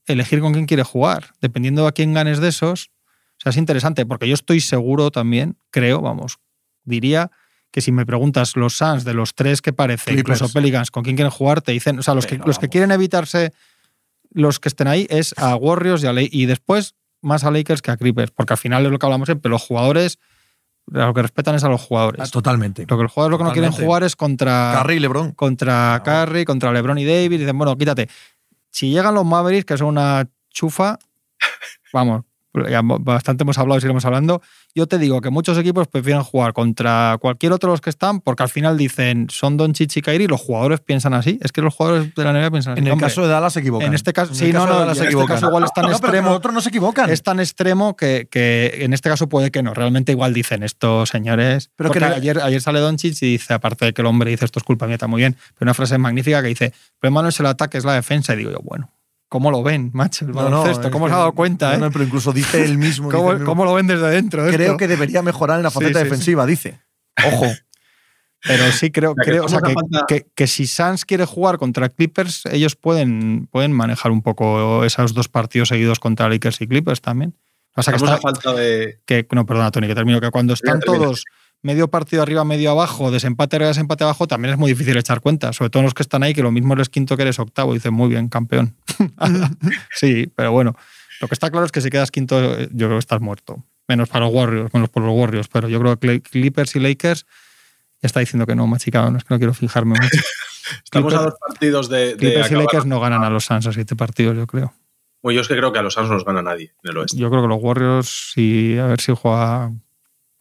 [0.06, 2.90] elegir con quién quiere jugar, dependiendo a quién ganes de esos.
[3.38, 6.38] O sea, es interesante, porque yo estoy seguro también, creo, vamos,
[6.84, 7.30] diría
[7.70, 10.40] que si me preguntas los Suns de los tres que parece, Clippers.
[10.40, 12.90] incluso Pelicans, con quién quieren jugar, te dicen, o sea, los, que, los que quieren
[12.90, 13.52] evitarse
[14.30, 17.82] los que estén ahí es a Warriors y, a La- y después más a Lakers
[17.82, 20.18] que a Clippers, porque al final es lo que hablamos siempre, los jugadores,
[20.86, 22.30] lo que respetan es a los Ah, jugadores.
[22.30, 22.86] Totalmente.
[22.88, 25.32] Lo que los jugadores lo que no quieren jugar es contra, Curry y LeBron.
[25.32, 27.40] contra Curry, contra LeBron y David.
[27.40, 28.08] Dicen, bueno, quítate.
[28.70, 30.98] Si llegan los Mavericks, que son una chufa,
[31.92, 34.42] vamos, bastante hemos hablado y seguiremos hablando.
[34.74, 38.20] Yo te digo que muchos equipos prefieren jugar contra cualquier otro de los que están,
[38.20, 41.38] porque al final dicen, son Don y Kyrie, los jugadores piensan así.
[41.42, 42.80] Es que los jugadores de la NBA piensan así.
[42.80, 43.88] En el Hombre, caso de Dallas se equivocan.
[43.88, 45.36] en este caso- En sí, no, no, en este equivocan.
[45.36, 47.10] caso igual es tan No, extremo- con otros no se equivocan.
[47.10, 49.74] es tan extremo que, que en este caso puede que no.
[49.74, 51.70] Realmente igual dicen estos señores.
[51.76, 54.44] Pero Porque que ayer, ayer sale Doncic y dice, aparte de que el hombre dice
[54.44, 57.22] esto es culpa mía, está muy bien, pero una frase magnífica que dice, el problema
[57.22, 58.34] no es el ataque, es la defensa.
[58.34, 58.90] Y digo yo, bueno,
[59.30, 60.26] ¿cómo lo ven, macho?
[60.26, 61.78] El No, no, ¿cómo que- se ha dado cuenta?
[61.78, 61.90] no, eh?
[61.90, 63.08] pero incluso dice él mismo.
[63.10, 64.44] ¿Cómo, él mismo, cómo lo ven desde dentro?
[64.46, 64.76] Creo esto?
[64.76, 66.04] que debería mejorar en la faceta sí, sí.
[66.04, 66.80] defensiva, dice.
[67.26, 67.46] Ojo.
[68.42, 69.74] Pero sí creo, sea, que creo o sea, que,
[70.08, 75.12] que- que si Suns quiere jugar contra Clippers, ellos pueden, pueden manejar un poco esos
[75.14, 77.34] dos partidos seguidos contra Lakers y Clippers también.
[77.76, 78.98] O sea, que está- a falta de.
[79.06, 81.04] que no, perdona, Tony, que termino, que cuando están termina.
[81.04, 81.24] todos
[81.62, 85.52] medio partido arriba, medio abajo, desempate arriba, desempate abajo, también es muy difícil echar cuenta,
[85.52, 87.74] sobre todo los que están ahí, que lo mismo eres quinto que eres octavo, y
[87.78, 88.74] dicen, muy bien, campeón.
[89.94, 90.74] sí, pero bueno,
[91.20, 93.64] lo que está claro es que si quedas quinto, yo creo que estás muerto.
[93.88, 97.26] Menos para los Warriors, menos por los Warriors, pero yo creo que Clippers y Lakers
[98.02, 100.24] ya está diciendo que no, machicado, no es que no quiero fijarme mucho.
[100.84, 102.10] Estamos a dos partidos de.
[102.10, 102.54] de Clippers y.
[102.54, 104.72] Lakers no ganan a los Suns a siete partidos, yo creo.
[105.22, 106.96] Bueno, yo es que creo que a los Suns no nos gana nadie en el
[106.96, 107.18] oeste.
[107.18, 109.72] Yo creo que los Warriors, y a ver si juega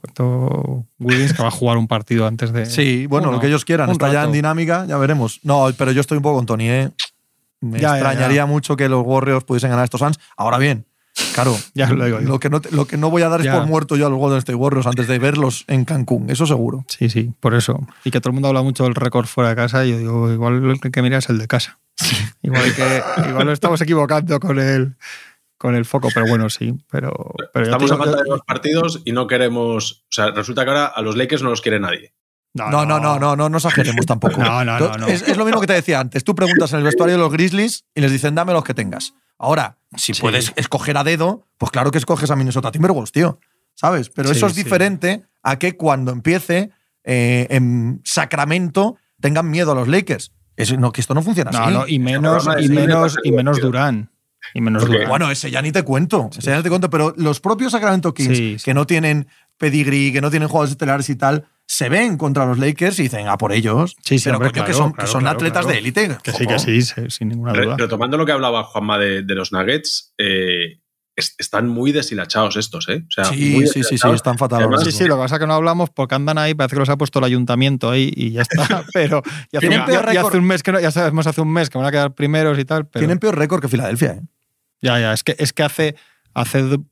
[0.02, 2.66] cuánto Wiggins, que va a jugar un partido antes de.
[2.66, 3.90] Sí, bueno, Uno, lo que ellos quieran.
[3.90, 5.40] Está ya en dinámica, ya veremos.
[5.44, 6.90] No, pero yo estoy un poco con Tony, ¿eh?
[7.62, 8.46] Me Ya, extrañaría ya.
[8.46, 10.20] mucho que los Warriors pudiesen ganar estos Suns.
[10.38, 10.86] Ahora bien,
[11.34, 12.28] Claro, Ya lo digo yo.
[12.28, 14.10] lo que, no, te- lo que no voy a dar es por muerto yo a
[14.10, 16.86] los Golden State Warriors antes de verlos en Cancún, eso seguro.
[16.88, 17.86] Sí, sí, por eso.
[18.06, 20.32] Y que todo el mundo habla mucho del récord fuera de casa y yo digo,
[20.32, 21.78] igual el que mira es el de casa.
[22.42, 24.96] Igual, que, igual lo estamos equivocando con el,
[25.60, 26.74] con el foco, pero bueno, sí.
[26.90, 30.06] Pero, Estamos a falta de dos partidos y no queremos.
[30.06, 32.16] O sea, resulta que ahora a los Lakers no los quiere nadie.
[32.56, 34.42] No, no, no, no, no, no exageremos tampoco.
[34.42, 35.08] No, no, no, no.
[35.08, 36.24] Es, es lo mismo que te decía antes.
[36.24, 39.14] Tú preguntas en el vestuario de los Grizzlies y les dicen, dame los que tengas.
[39.38, 40.22] Ahora, si Sí.
[40.22, 43.40] puedes escoger a dedo, pues claro que escoges a Minnesota Timberwolves, tío.
[43.76, 44.10] ¿Sabes?
[44.10, 44.64] Pero Sí, eso es sí.
[44.64, 46.72] diferente a que cuando empiece
[47.04, 50.32] eh, en Sacramento tengan miedo a los Lakers.
[50.58, 51.74] Es- no, que esto no funciona No, así.
[51.74, 53.60] no, y menos, y menos, y menos.
[53.62, 54.10] Durán.
[54.54, 55.06] Y menos Porque-.
[55.08, 56.30] Bueno, ese ya ni te cuento.
[56.38, 56.90] Ese ya ni te cuento.
[56.90, 58.66] Pero los propios Sacramento Kings, Sí, sí.
[58.66, 62.58] que no tienen pedigree, que no tienen jugadores estelares y tal, se ven contra los
[62.58, 63.96] Lakers y dicen, a por ellos.
[64.04, 65.68] Sí, sí, pero hombre, coño, que claro, son, que claro, son claro, atletas claro.
[65.74, 66.18] de élite.
[66.24, 67.76] que sí, que sí, sí, sin ninguna duda.
[67.78, 70.80] retomando lo que hablaba Juanma de, de los Nuggets, eh,
[71.16, 73.04] es- están muy deshilachados estos, ¿eh?
[73.06, 74.60] O sea, Sí, muy sí, sí, sí, están fatal.
[74.62, 76.78] Además, ahora Sí, sí, lo que pasa es que no hablamos porque andan ahí, parece
[76.78, 78.84] que los ha puesto el ayuntamiento ahí y ya está.
[78.94, 80.28] Pero ya hace, Tienen un, peor ya- ya récord.
[80.30, 82.58] hace un mes que no- ya sabemos hace un mes que van a quedar primeros
[82.58, 82.88] y tal.
[82.88, 84.12] Pero Tienen peor récord que Filadelfia.
[84.14, 84.22] ¿eh?
[84.82, 85.96] Ya, ya, es que, es que hace,
[86.34, 86.84] hace do-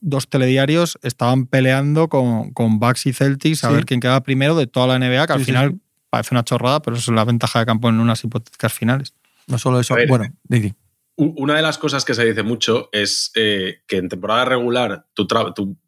[0.00, 3.74] dos telediarios estaban peleando con, con Bucks y Celtics a Sí.
[3.74, 5.80] ver quién quedaba primero de toda la NBA, que al Sí, final sí.
[6.10, 9.14] parece una chorrada, pero eso es la ventaja de campo en unas hipotéticas finales.
[9.46, 9.94] No solo eso.
[9.94, 10.08] Ver.
[10.08, 10.74] Bueno, Didi.
[11.16, 15.26] Una de las cosas que se dice mucho es eh, que en temporada regular tú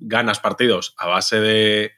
[0.01, 1.93] ganas partidos a base de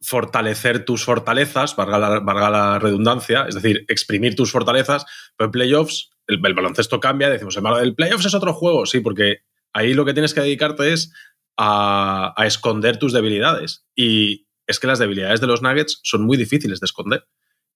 [0.00, 5.04] fortalecer tus fortalezas, valga la, redundancia, es decir, exprimir tus fortalezas,
[5.36, 9.38] pero en playoffs el, baloncesto cambia, decimos, el, el playoffs es otro juego, sí, porque
[9.72, 11.12] ahí lo que tienes que dedicarte es
[11.56, 13.84] a, a esconder tus debilidades.
[13.96, 17.26] Y es que las debilidades de los Nuggets son muy difíciles de esconder.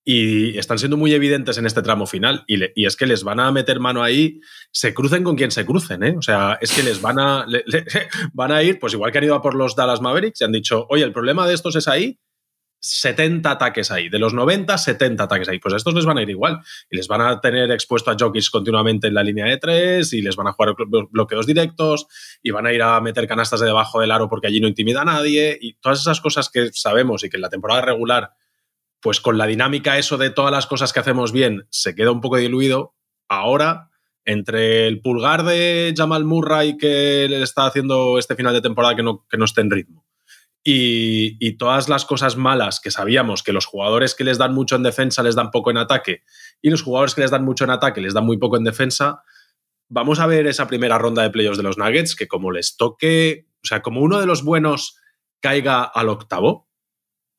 [0.05, 2.45] Y están siendo muy evidentes en este tramo final.
[2.49, 4.41] Y, es que les van a meter mano ahí,
[4.73, 6.03] se crucen con quien se crucen.
[6.03, 6.15] ¿eh?
[6.19, 7.47] O sea, es que les van a,
[8.33, 10.53] van a ir, pues igual que han ido a por los Dallas Mavericks y han
[10.53, 12.19] dicho, oye, el problema de estos es ahí,
[12.85, 14.09] 70 ataques ahí.
[14.09, 15.61] De los 90, 70 ataques ahí.
[15.61, 16.59] Pues a estos les van a ir igual.
[16.91, 20.21] Y les van a tener expuesto a Jokic continuamente en la línea de tres y
[20.21, 22.09] les van a jugar blo- bloqueos directos
[22.43, 25.03] y van a ir a meter canastas de debajo del aro porque allí no intimida
[25.03, 25.57] a nadie.
[25.61, 28.33] Y todas esas cosas que sabemos y que en la temporada regular
[29.03, 32.21] pues con la dinámica eso de todas las cosas que hacemos bien se queda un
[32.21, 32.95] poco diluido.
[33.29, 33.91] Ahora,
[34.25, 39.27] entre el pulgar de Jamal Murray que está haciendo este final de temporada que no,
[39.29, 40.07] que no esté en ritmo
[40.63, 44.77] y, y todas las cosas malas que sabíamos que los jugadores que les dan mucho
[44.77, 46.23] en defensa les dan poco en ataque
[46.61, 49.25] y los jugadores que les dan mucho en ataque les dan muy poco en defensa,
[49.89, 53.49] vamos a ver esa primera ronda de playoffs de los Nuggets que como les toque,
[53.65, 54.97] o sea, como uno de los buenos
[55.41, 56.69] caiga al octavo,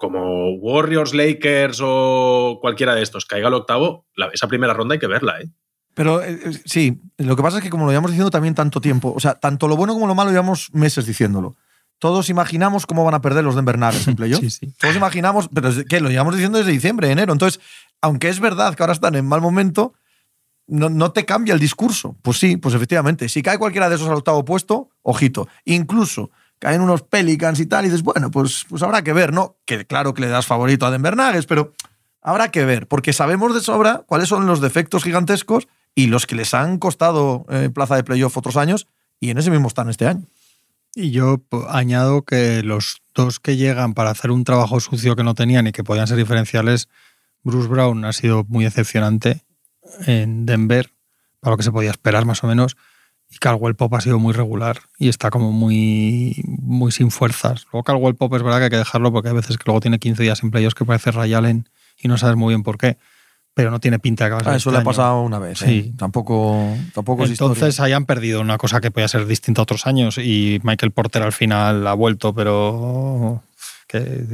[0.04, 5.00] como Warriors, Lakers o cualquiera de estos caiga al octavo, la- esa primera ronda hay
[5.00, 5.50] que verla, ¿eh?
[5.96, 8.82] Pero eh, eh, sí, lo que pasa es que como lo llevamos diciendo también tanto
[8.82, 11.56] tiempo, o sea, tanto lo bueno como lo malo llevamos meses diciéndolo.
[12.00, 14.42] Todos imaginamos cómo van a perder los Denver Nuggets en playoff.
[14.42, 14.74] Sí, sí.
[14.78, 17.32] Todos imaginamos, pero es que lo llevamos diciendo desde diciembre, enero.
[17.32, 17.62] Entonces,
[18.02, 19.94] aunque es verdad que ahora están en mal momento,
[20.68, 22.18] no, no te cambia el discurso.
[22.22, 23.30] Pues sí, pues efectivamente.
[23.30, 25.48] Si cae cualquiera de esos al octavo puesto, ojito.
[25.64, 26.32] Incluso
[26.64, 29.58] caen unos Pelicans y tal, y dices, bueno, pues, pues habrá que ver, ¿no?
[29.66, 31.74] Que claro que le das favorito a Denver Nuggets, pero
[32.22, 36.36] habrá que ver, porque sabemos de sobra cuáles son los defectos gigantescos y los que
[36.36, 38.88] les han costado eh, plaza de playoff otros años,
[39.20, 40.24] y en ese mismo están este año.
[40.96, 45.36] Y yo añado que los dos que llegan para hacer un trabajo sucio que no
[45.36, 46.88] tenían y que podían ser diferenciales,
[47.44, 49.42] Bruce Brown ha sido muy decepcionante
[50.08, 50.94] en Denver,
[51.42, 52.78] para lo que se podía esperar más o menos,
[53.34, 57.66] y Caldwell Pop ha sido muy regular y está como muy, muy sin fuerzas.
[57.72, 59.98] Luego Caldwell Pop es verdad que hay que dejarlo porque hay veces que luego tiene
[59.98, 61.68] 15 días en playoffs que parece Ray Allen
[61.98, 62.98] y no sabes muy bien por qué,
[63.56, 65.40] pero no tiene pinta de que va a ser eso este le ha pasado una
[65.40, 65.62] vez.
[65.62, 65.66] ¿eh?
[65.68, 65.94] Sí.
[65.98, 67.86] Tampoco, tampoco es Entonces historia.
[67.86, 71.32] hayan perdido una cosa que podía ser distinta a otros años y Michael Porter al
[71.34, 73.42] final ha vuelto, pero
[73.88, 74.26] ¿qué,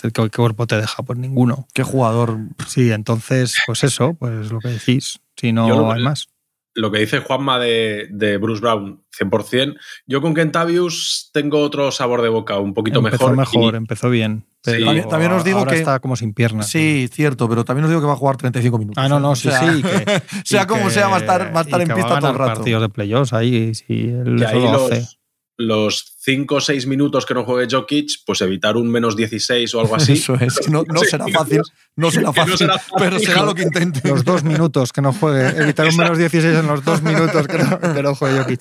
[0.00, 1.02] qué- qué cuerpo te deja?
[1.02, 1.66] Pues ninguno.
[1.74, 2.38] Qué jugador.
[2.66, 6.28] Sí, entonces, pues eso, pues lo que decís, si Yo no lo- hay más.
[6.74, 9.76] Lo que dice Juanma de, de Bruce Brown, 100%.
[10.06, 13.36] Yo con Kentavius tengo otro sabor de boca un poquito empezó mejor.
[13.36, 14.46] mejor, y- empezó bien.
[14.64, 16.70] Pero También- también os digo ahora que- está como sin piernas.
[16.70, 19.02] Sí, cierto, pero también os digo que va a jugar 35 minutos.
[19.04, 19.20] Ah, no, ¿eh?
[19.20, 19.82] no, O sí, sea, sí.
[19.82, 22.38] que- sea como que- sea, va a estar, va a estar en pista todo el
[22.38, 22.54] rato.
[22.54, 25.00] partidos de playoffs ahí, si él Y eso ahí lo hace.
[25.00, 25.18] los,
[25.56, 29.80] los 5 o 6 minutos que no juegue Jokic, pues evitar un menos 16 o
[29.80, 30.12] algo así.
[30.12, 31.62] Eso es, que no, será fácil,
[31.96, 32.94] no será no fácil, será fácil.
[32.98, 34.08] pero será lo que intente.
[34.08, 37.58] los dos minutos que no juegue, evitar un menos 16 en los dos minutos que
[37.58, 38.60] no, que no juegue Jokic.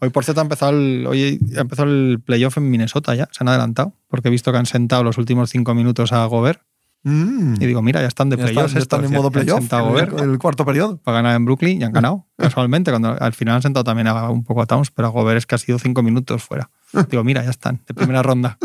[0.00, 3.42] Hoy, por cierto, ha empezado el, hoy ha empezado el playoff en Minnesota ya, se
[3.42, 6.60] han adelantado, porque he visto que han sentado los últimos cinco minutos a Gobert
[7.08, 7.54] Mm.
[7.60, 8.74] Y digo, mira, ya están de Ya playoffs.
[8.74, 9.72] están, están estos, en modo playoff.
[9.72, 10.96] a El, cuarto periodo.
[11.04, 12.90] para ganar en Brooklyn y han ganado, casualmente.
[12.90, 15.46] Cuando al final han sentado también a, un poco a Towns, pero a Gobert es
[15.46, 16.68] que ha sido cinco minutos fuera.
[17.10, 18.58] Digo, mira, ya están, de primera ronda.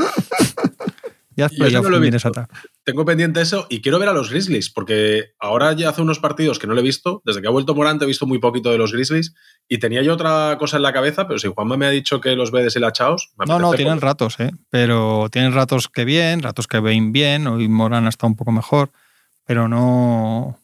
[1.36, 2.00] Ya es no.
[2.00, 2.48] Minnesota.
[2.84, 6.60] Tengo pendiente eso y quiero ver a los Grizzlies, porque ahora ya hace unos partidos
[6.60, 7.22] que no lo he visto.
[7.26, 9.34] Desde que ha vuelto Morante he visto muy poquito de los Grizzlies
[9.68, 12.36] y tenía yo otra cosa en la cabeza, pero si Juanma me ha dicho que
[12.36, 14.52] los ve deshilachados, No, no, tienen ratos, ¿eh?
[14.70, 17.48] Pero tienen ratos que bien, ratos que ven bien.
[17.48, 18.92] Hoy Morán está un poco mejor,
[19.46, 20.60] pero no.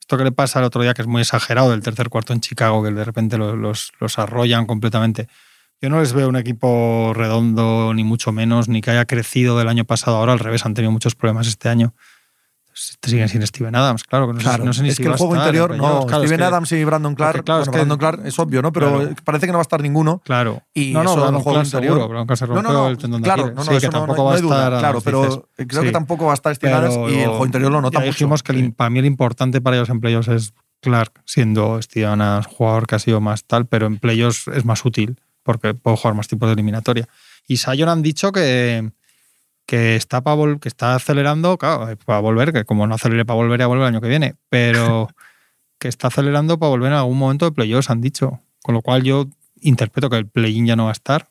[0.00, 2.40] Esto que le pasa el otro día, que es muy exagerado, del tercer cuarto en
[2.40, 5.28] Chicago, que de repente los, los, los arrollan completamente.
[5.82, 9.68] Yo no les veo un equipo redondo, ni mucho menos, ni que haya crecido del
[9.68, 10.16] año pasado.
[10.16, 11.92] Ahora al revés, han tenido muchos problemas este año.
[13.00, 14.26] Te siguen sin Steven Adams, claro.
[14.26, 16.04] que No, Claro, sé, no sé ni es si que el juego estar interior, no,
[16.06, 18.38] Claro, es Steven que- Adams y Brandon Clark, porque, claro, bueno, es Brandon Clark es
[18.38, 18.70] obvio, ¿no?
[18.72, 19.14] Pero Claro.
[19.24, 20.20] parece que no va a estar ninguno.
[20.26, 20.62] Claro.
[20.74, 22.08] Y no, no, eso, Brandon juego Clark seguro.
[22.08, 24.24] Brandon Clark se No, rompió no, no, el tendón de claro, no, sí, que tampoco
[24.24, 24.78] va a estar.
[24.78, 27.80] claro, pero creo que tampoco va a estar Steven Adams y el juego interior lo
[27.80, 28.10] nota mucho.
[28.10, 32.20] dijimos que el- para mí el importante para ellos en playoffs es Clark, siendo Steven
[32.20, 35.96] Adams jugador que ha sido más tal, pero en playoffs es más útil porque puede
[35.96, 37.08] jugar más tipos de eliminatoria.
[37.48, 38.90] Y Sion han dicho que,
[39.64, 43.36] que está para que está acelerando, claro, eh, para volver, que como no acelere para
[43.36, 45.08] volver, a volver el año que viene, pero
[45.78, 48.40] que está acelerando para volver en algún momento de playoffs, han dicho.
[48.62, 49.26] Con lo cual yo
[49.60, 51.28] interpreto que el play-in ya no va a estar.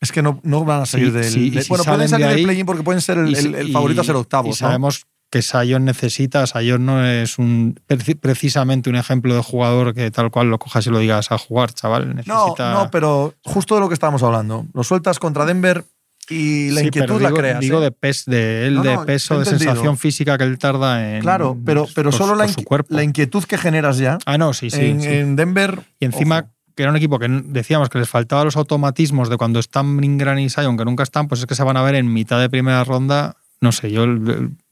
[0.00, 1.24] Es que no, no van a salir Sí, del.
[1.24, 4.04] sí, de- si bueno, pueden de salir del play-in porque pueden ser el, favorito a
[4.04, 4.60] ser octavos.
[4.60, 4.88] Y ¿no?
[5.30, 10.30] Que Sion necesita, Sion no es un preci- precisamente un ejemplo de jugador que tal
[10.30, 12.08] cual lo cojas y lo digas a jugar, chaval.
[12.08, 12.72] No, Necesita...
[12.72, 14.66] no, pero justo de lo que estábamos hablando.
[14.72, 15.84] Lo sueltas contra Denver
[16.28, 17.60] y la Sí, inquietud pero la creas.
[17.60, 17.82] Digo ¿eh?
[17.84, 21.22] de, pes, de él, No, de no, peso, de sensación física que él tarda en.
[21.22, 22.94] Claro, pero, pero por- solo la, por su inqui- cuerpo.
[22.94, 24.80] la inquietud que generas ya Ah, no, sí, sí.
[24.80, 25.08] en, sí.
[25.08, 25.82] en Denver.
[26.00, 26.48] Y encima, ojo.
[26.76, 30.38] que era un equipo que decíamos que les faltaban los automatismos de cuando están Ingran
[30.38, 32.48] y Sion, que nunca están, pues es que se van a ver en mitad de
[32.48, 33.36] primera ronda.
[33.60, 34.04] No sé, yo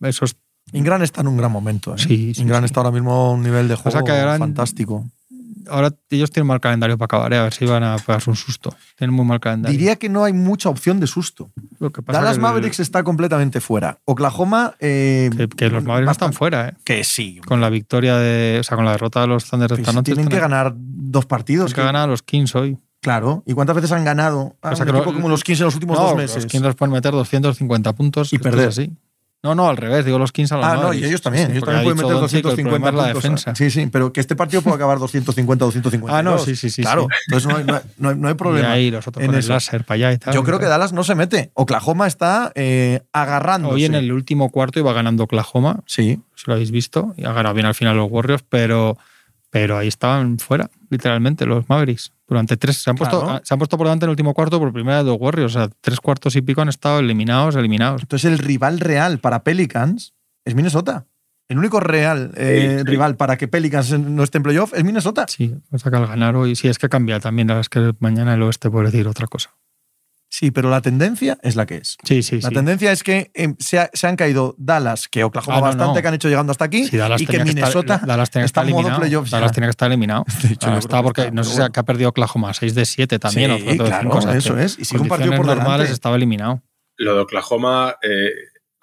[0.03, 0.37] esos
[0.73, 1.95] Ingran está en un gran momento.
[1.95, 1.99] ¿eh?
[1.99, 2.67] Sí, sí, Ingran sí.
[2.67, 4.05] está ahora mismo a un nivel de juego
[4.39, 5.07] fantástico.
[5.71, 7.39] ahora ellos tienen mal calendario para acabar, ¿eh?
[7.39, 8.75] a ver si van a pegarse un susto.
[8.99, 9.77] Tienen muy mal calendario.
[9.79, 11.51] Diría que no hay mucha opción de susto.
[11.79, 13.99] Lo que pasa Dallas que el- Mavericks está completamente fuera.
[14.05, 14.75] Oklahoma.
[14.81, 16.75] eh, que, que los Mavericks no están bastante- fuera, ¿eh?
[16.85, 17.41] Que sí.
[17.47, 18.59] Con la victoria de.
[18.61, 20.13] O sea, con la derrota de los Thunder de esta noche.
[20.13, 21.67] tienen que ganar dos partidos.
[21.73, 22.79] tienen que ganar a los Kings hoy.
[23.01, 23.43] Claro.
[23.47, 25.63] ¿Y cuántas veces han ganado a O sea, un que equipo lo- como los 15
[25.63, 26.37] en los últimos no, dos meses?
[26.45, 28.69] Los Kings les pueden meter 250 puntos Y perder.
[28.69, 28.93] así.
[29.45, 31.47] No, no, al revés, digo los Kings a los Ah, no, y ellos también.
[31.49, 33.45] Sí, ellos también pueden meter Doncic que el 250 problema es la puntos.
[33.45, 33.55] defensa.
[33.55, 36.19] Sí, sí, pero que este partido puede acabar 250 250.
[36.19, 37.17] Ah, no, sí, sí, sí, Claro, sí.
[37.29, 38.73] entonces no hay, no hay- no hay- no hay Y problema.
[38.73, 40.33] ahí los otros en con el láser para allá y tal.
[40.35, 41.51] Yo creo que Dallas no se mete.
[41.55, 43.69] Oklahoma está eh, agarrando.
[43.69, 46.21] Hoy en el último cuarto iba ganando Oklahoma, Sí.
[46.35, 48.97] si lo habéis visto, y ha ganado bien al final los Warriors, pero,
[49.55, 52.11] pero ahí estaban fuera, literalmente, los Mavericks.
[52.27, 53.41] Durante tres, se han, puesto, Claro.
[53.45, 55.55] se han puesto por delante en el último cuarto por primera vez los Warriors.
[55.55, 58.03] O sea, tres cuartos y pico han estado eliminados, eliminados.
[58.03, 60.13] Entonces el rival real para Pelicans
[60.45, 61.07] es Minnesota.
[61.49, 62.85] El único real eh, Sí, sí.
[62.85, 65.27] rival para que Pelicans no esté en playoff es Minnesota.
[65.29, 67.47] Sí, o sea que al ganar hoy, sí, es que cambia también.
[67.47, 69.55] La verdad es que mañana el oeste puede decir otra cosa.
[70.37, 71.97] Sí, pero la tendencia es la que es.
[72.03, 72.55] Sí, sí, La sí.
[72.57, 75.95] tendencia es que em, se, ha- se han caído Dallas, que Oklahoma Ah, no, bastante,
[75.95, 76.03] no.
[76.03, 78.29] que han hecho llegando hasta aquí, Sí, Dallas y que tenía que estar- Minnesota Dallas
[78.31, 79.01] está estar en modo eliminado.
[79.03, 79.37] playoffs ya.
[79.39, 80.25] Dallas tenía que estar eliminado.
[80.43, 81.73] De hecho, Ah, creo está que porque está, no sé si bueno.
[81.73, 83.51] que ha perdido Oklahoma 6 de 7 también.
[83.57, 84.77] Sí, o cuatro de claro, cinco, o sea, eso es.
[84.81, 85.63] Y sigue un partido por delante.
[85.63, 86.63] normales estaba eliminado.
[86.97, 88.31] Lo de Oklahoma, eh,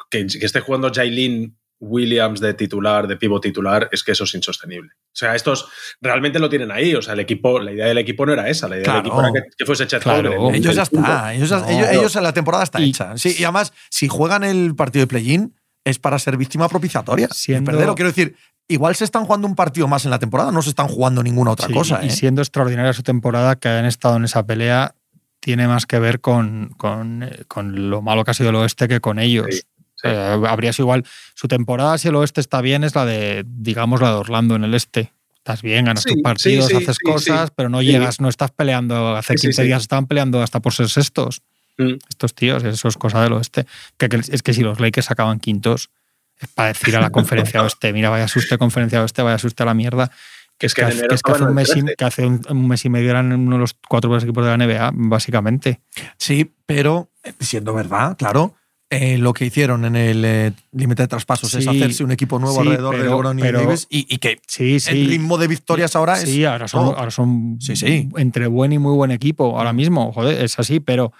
[0.09, 4.33] que, que esté jugando Jailin Williams de titular, de pivo titular, es que eso es
[4.35, 4.91] insostenible.
[4.93, 5.67] O sea, estos
[5.99, 6.93] realmente lo tienen ahí.
[6.95, 8.67] O sea, el equipo, la idea del equipo no era esa.
[8.67, 8.99] La idea Claro.
[8.99, 10.29] del equipo era que, que fuese Chet Claro.
[10.31, 11.33] Holmgren, Ellos ya está.
[11.33, 11.67] Ellos, No.
[11.69, 13.17] ellos, ellos en la temporada está Y- hecha.
[13.17, 17.27] Sí, y además, si juegan el partido de play-in, es para ser víctima propiciatoria.
[17.31, 17.95] Siendo- Y perderlo.
[17.95, 18.35] Quiero decir,
[18.67, 21.51] igual se están jugando un partido más en la temporada, no se están jugando ninguna
[21.51, 21.99] otra Sí, cosa.
[22.03, 22.11] Y ¿eh?
[22.11, 24.93] siendo extraordinaria su temporada, que hayan estado en esa pelea,
[25.39, 28.87] tiene más que ver con, con, eh, con lo malo que ha sido el oeste
[28.87, 29.47] que con ellos.
[29.49, 29.61] Sí,
[30.01, 30.09] sí.
[30.09, 31.05] Eh, habría sido igual.
[31.35, 34.63] Su temporada, si el oeste está bien, es la de, digamos, la de Orlando en
[34.63, 35.11] el este.
[35.37, 37.53] Estás bien, ganas Sí, tus partidos, sí, haces sí, cosas, sí.
[37.55, 37.87] pero no Sí.
[37.87, 39.15] llegas, no estás peleando.
[39.15, 39.67] Hace Sí, sí, 15 sí.
[39.67, 41.41] días estaban peleando hasta por ser sextos.
[41.77, 41.93] Mm.
[42.09, 43.65] Estos tíos, eso es cosa del oeste.
[43.97, 45.89] Que, que- es que si los Lakers acaban quintos,
[46.39, 49.65] es para decir a la conferencia oeste, mira, vaya suste conferencia oeste, vaya suste a
[49.65, 50.11] la mierda.
[50.59, 51.95] Que es que hace- enero que es que hace estaban un, mes y, 13.
[51.95, 54.57] que hace un, un mes y medio eran uno de los cuatro equipos de la
[54.63, 55.79] NBA, básicamente.
[56.17, 58.53] Sí, pero eh, siendo verdad, claro,
[58.91, 62.61] eh, lo que hicieron en el eh, límite de traspasos es hacerse un equipo nuevo
[62.61, 64.91] sí, alrededor de LeBron y pero- Davis y, y que Sí, sí.
[64.91, 66.29] el ritmo de victorias ahora es.
[66.29, 68.09] Sí, ahora son, ahora son Sí, sí.
[68.17, 71.13] entre buen y muy buen equipo ahora mismo, joder, es así, pero,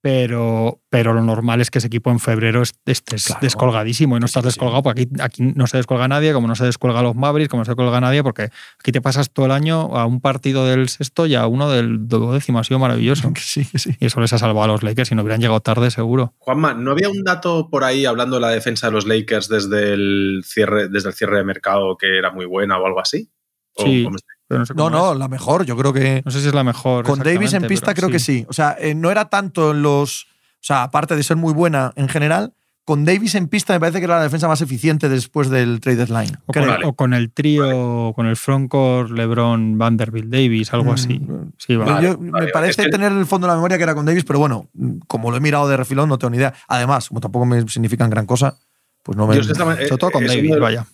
[0.00, 3.40] pero, pero lo normal es que ese equipo en febrero estés Claro.
[3.42, 6.64] descolgadísimo y no estás descolgado, porque aquí, aquí no se descuelga nadie, como no se
[6.64, 9.52] descuelga a los Mavericks, como no se descuelga nadie, porque aquí te pasas todo el
[9.52, 13.32] año a un partido del sexto y a uno del duodécimo, ha sido maravilloso.
[13.38, 13.96] Sí, sí.
[13.98, 16.34] Y eso les ha salvado a los Lakers y no hubieran llegado tarde seguro.
[16.38, 19.94] Juanma, ¿no había un dato por ahí hablando de la defensa de los Lakers desde
[19.94, 23.30] el cierre, desde el cierre de mercado que era muy buena o algo así?
[23.74, 24.04] ¿O Sí.
[24.04, 24.32] cómo está?
[24.48, 25.18] Pero no, sé No, cómo no, es.
[25.18, 26.22] la mejor, yo creo que.
[26.24, 27.04] No sé si es la mejor.
[27.04, 28.44] Con Davis en pista creo que sí.
[28.48, 30.26] O sea, eh, no era tanto en los.
[30.54, 33.98] O sea, aparte de ser muy buena en general, con Davis en pista me parece
[33.98, 36.38] que era la defensa más eficiente después del trade deadline.
[36.46, 36.86] O con, Vale.
[36.86, 41.18] o con el trío, con el frontcourt, LeBron, Vanderbilt, Davis, algo así.
[41.18, 42.02] Mm, Sí, Yo- vale.
[42.02, 42.48] yo- vale, me vale.
[42.50, 44.38] parece Es que- tener en el fondo de la memoria que era con Davis, pero
[44.38, 44.68] bueno,
[45.06, 46.54] como lo he mirado de refilón, no tengo ni idea.
[46.66, 48.56] Además, como tampoco me significan gran cosa,
[49.02, 49.36] pues no me.
[49.36, 50.86] Yo Sobre todo con es Davis, vaya.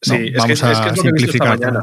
[0.00, 1.48] Sí, No, es, que, vamos es que a es lo que he visto esta simplificar
[1.60, 1.82] mañana.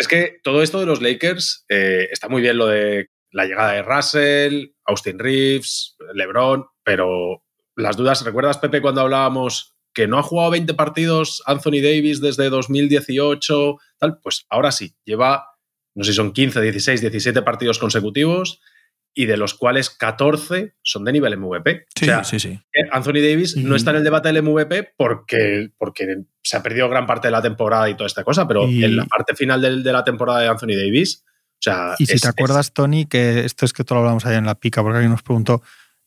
[0.00, 3.72] Es que todo esto de los Lakers eh, está muy bien lo de la llegada
[3.72, 7.44] de Russell, Austin Reeves, LeBron, pero
[7.76, 12.48] las dudas, ¿recuerdas, Pepe, cuando hablábamos que no ha jugado 20 partidos Anthony Davis desde
[12.48, 13.76] 2018?
[13.98, 15.44] Tal, pues ahora sí, lleva,
[15.94, 18.62] no sé si son 15, 16, 17 partidos consecutivos
[19.14, 21.86] y de los cuales 14 son de nivel MVP.
[21.94, 22.48] Sí, o sea, sí, sí.
[22.72, 26.88] eh, Anthony Davis no está en el debate del MVP porque, porque se ha perdido
[26.88, 29.60] gran parte de la temporada y toda esta cosa, pero Y- en la parte final
[29.60, 31.94] de, la temporada de Anthony Davis, o sea.
[31.98, 34.46] Y si es- te acuerdas, Tony, que esto es que todo lo hablamos ayer en
[34.46, 35.60] la pica, porque alguien nos preguntó,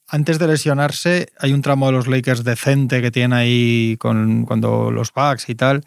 [0.08, 4.92] antes de lesionarse, hay un tramo de los Lakers decente que tienen ahí con cuando
[4.92, 5.82] los Bucks y tal,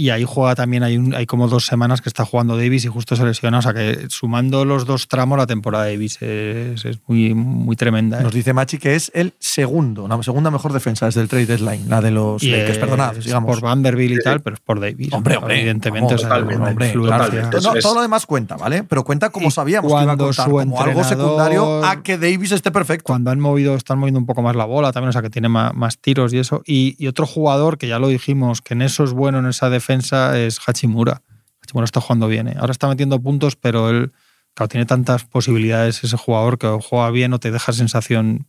[0.00, 2.88] y ahí juega también, hay, un- hay como dos semanas que está jugando Davis y
[2.88, 6.84] justo se lesiona, o sea que sumando los dos tramos, la temporada de Davis es,
[6.84, 8.20] es muy, muy tremenda.
[8.20, 8.22] ¿eh?
[8.22, 11.88] Nos dice Machi que es el segundo, la segunda mejor defensa desde el trade deadline,
[11.88, 13.50] la de los Y Lakers, es perdonad, digamos.
[13.56, 15.12] por Vanderbilt y Sí, tal, pero es por Davis.
[15.12, 17.56] Hombre, hombre, Evidentemente, vamos, o sea, totalmente, hombre, totalmente.
[17.62, 18.84] No, todo lo demás cuenta, ¿vale?
[18.84, 22.02] Pero cuenta como Y sabíamos que iba a cuando contar, su como algo secundario a
[22.02, 23.04] que Davis esté perfecto.
[23.06, 25.48] cuando han movido, están moviendo un poco más la bola también, o sea que tiene
[25.48, 26.62] más, más tiros y eso.
[26.66, 29.68] Y, y otro jugador que ya lo dijimos, que en eso es bueno en esa
[29.70, 31.22] defensa, es Hachimura.
[31.62, 32.56] Hachimura está jugando bien, ¿eh?
[32.58, 34.12] ahora está metiendo puntos, pero él,
[34.54, 38.46] claro, tiene tantas posibilidades ese jugador que juega bien o te deja sensación,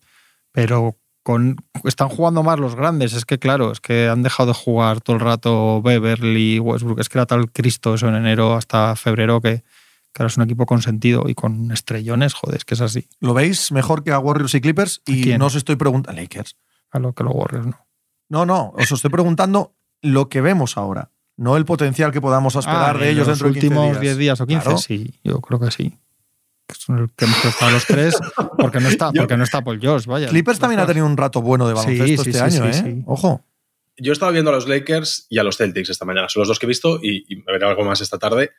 [0.51, 4.53] pero con, están jugando más los grandes, es que claro, es que han dejado de
[4.53, 8.95] jugar todo el rato Beverly, Westbrook, es que era tal Cristo eso en enero hasta
[8.95, 9.63] febrero que,
[10.13, 13.07] que ahora es un equipo con sentido y con estrellones, joder, es que es así.
[13.19, 15.01] ¿Lo veis mejor que a Warriors y Clippers?
[15.05, 15.39] Y quién?
[15.39, 16.21] no os estoy preguntando.
[16.21, 16.57] Lakers.
[16.91, 17.87] A lo que los Warriors no.
[18.29, 21.11] No, no, os estoy preguntando lo que vemos ahora,
[21.41, 23.85] no el potencial que podamos esperar Ah, de en ellos los dentro de 15 últimos
[23.91, 24.01] días.
[24.01, 24.77] 10 días o 15, Claro.
[24.77, 25.97] sí, yo creo que sí.
[26.67, 28.15] Que son el que hemos estado los tres,
[28.57, 30.27] porque no está, Yo- porque no está Paul George, vaya.
[30.27, 32.73] Clippers también ha Los tenido un rato bueno de Sí, baloncesto sí, este sí, año,
[32.73, 32.93] sí, ¿eh?
[32.97, 33.03] sí.
[33.07, 33.43] Ojo.
[33.97, 36.29] Yo estaba viendo a los Lakers y a los Celtics esta mañana.
[36.29, 38.51] Son los dos que he visto y, y me veré algo más esta tarde.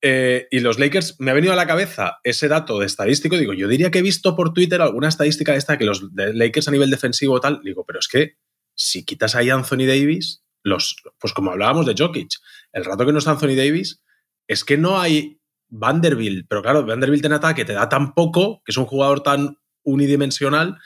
[0.00, 3.36] Eh, y los Lakers, me ha venido a la cabeza ese dato de estadístico.
[3.36, 6.68] Digo, yo diría que he visto por Twitter alguna estadística de esta que los Lakers
[6.68, 7.60] a nivel defensivo tal.
[7.64, 8.36] Digo, pero es que
[8.74, 12.30] si quitas ahí a Anthony Davis, los, pues como hablábamos de Jokic,
[12.72, 14.02] el rato que no está Anthony Davis,
[14.48, 16.46] es que no hay Vanderbilt.
[16.48, 20.76] Pero claro, Vanderbilt en ataque te da tan poco, que es un jugador tan unidimensional,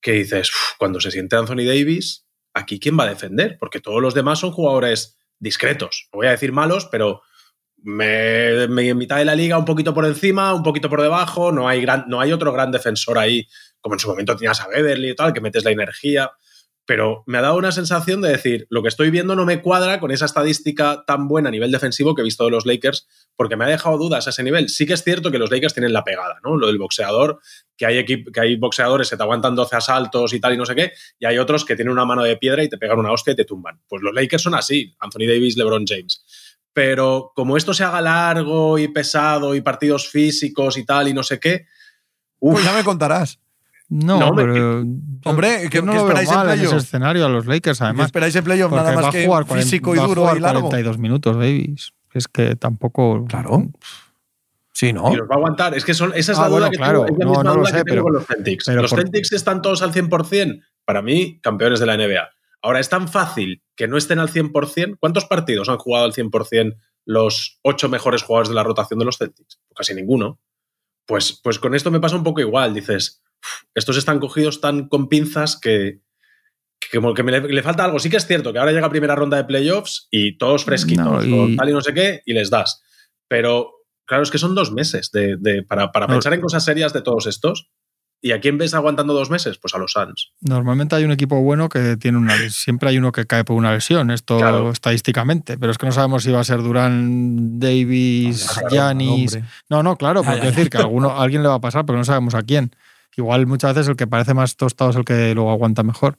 [0.00, 4.02] que dices, "Uf, cuando se siente Anthony Davis, aquí quién va a defender, porque todos
[4.02, 6.08] los demás son jugadores discretos.
[6.12, 7.22] No voy a decir malos, pero
[7.76, 11.68] me, en mitad de la liga un poquito por encima, un poquito por debajo, no
[11.68, 13.46] hay, no hay otro gran defensor ahí,
[13.80, 16.30] como en su momento tenías a Beverly y tal, que metes la energía.
[16.88, 20.00] Pero me ha dado una sensación de decir, lo que estoy viendo no me cuadra
[20.00, 23.56] con esa estadística tan buena a nivel defensivo que he visto de los Lakers, porque
[23.56, 24.70] me ha dejado dudas a ese nivel.
[24.70, 26.56] Sí que es cierto que los Lakers tienen la pegada, ¿no?
[26.56, 27.40] Lo del boxeador,
[27.76, 30.74] que hay, que hay boxeadores que te aguantan 12 asaltos y tal y no sé
[30.74, 33.34] qué, y hay otros que tienen una mano de piedra y te pegan una hostia
[33.34, 33.82] y te tumban.
[33.86, 36.24] Pues los Lakers son así, Anthony Davis, LeBron James.
[36.72, 41.22] Pero como esto se haga largo y pesado y partidos físicos y tal y no
[41.22, 41.66] sé qué,
[42.38, 43.40] uf, Pues ya me contarás.
[43.90, 44.84] No, No, pero.
[45.24, 46.74] Hombre, ¿qué- no lo esperáis en en ese playoff?
[46.82, 48.06] escenario a los Lakers, ¿Qué además.
[48.06, 50.08] esperáis en playoff porque nada va más a que jugar 40 físico y va a
[50.08, 50.60] duro jugar y largo?
[50.62, 51.92] 42 minutos, Davis.
[52.12, 53.24] Es que tampoco.
[53.26, 53.68] Claro.
[54.72, 55.12] Sí, ¿no?
[55.12, 55.74] y los va a aguantar.
[55.74, 57.04] Es que son, esa es Ah, la duda bueno, que claro.
[57.04, 58.64] tengo, es la No, misma no duda sé, que tengo pero- con los Celtics.
[58.66, 62.28] pero los por- Celtics están todos al 100%, para mí, campeones de la NBA.
[62.62, 64.96] Ahora, es tan fácil que no estén al 100%.
[65.00, 66.76] ¿Cuántos partidos han jugado al 100%
[67.06, 69.58] los ocho mejores jugadores de la rotación de los Celtics?
[69.74, 70.38] Casi ninguno.
[71.06, 72.72] Pues, pues con esto me pasa un poco igual.
[72.74, 73.27] Dices, "Uf,
[73.74, 76.00] estos están cogidos tan con pinzas que,
[76.80, 77.98] que como que me le, le falta algo.
[77.98, 81.24] Sí que es cierto que ahora llega primera ronda de playoffs y todos fresquitos, No,
[81.24, 82.82] y- con tal y no sé qué, y les das.
[83.28, 83.72] Pero
[84.06, 86.14] claro, es que son dos meses de, de- para, para No.
[86.14, 87.68] pensar en cosas serias de todos estos.
[88.20, 89.58] ¿Y a quién ves aguantando dos meses?
[89.58, 90.32] Pues a los Suns.
[90.40, 93.72] Normalmente hay un equipo bueno que tiene una siempre hay uno que cae por una
[93.72, 94.72] lesión, esto Claro.
[94.72, 99.34] estadísticamente, pero es que no sabemos si va a ser Durán, Davis, Giannis.
[99.36, 99.48] hombre.
[99.70, 101.86] No, no, claro, Ya, pero decir que a alguno, a alguien le va a pasar,
[101.86, 102.72] pero no sabemos a quién.
[103.16, 106.18] Igual muchas veces el que parece más tostado es el que luego aguanta mejor.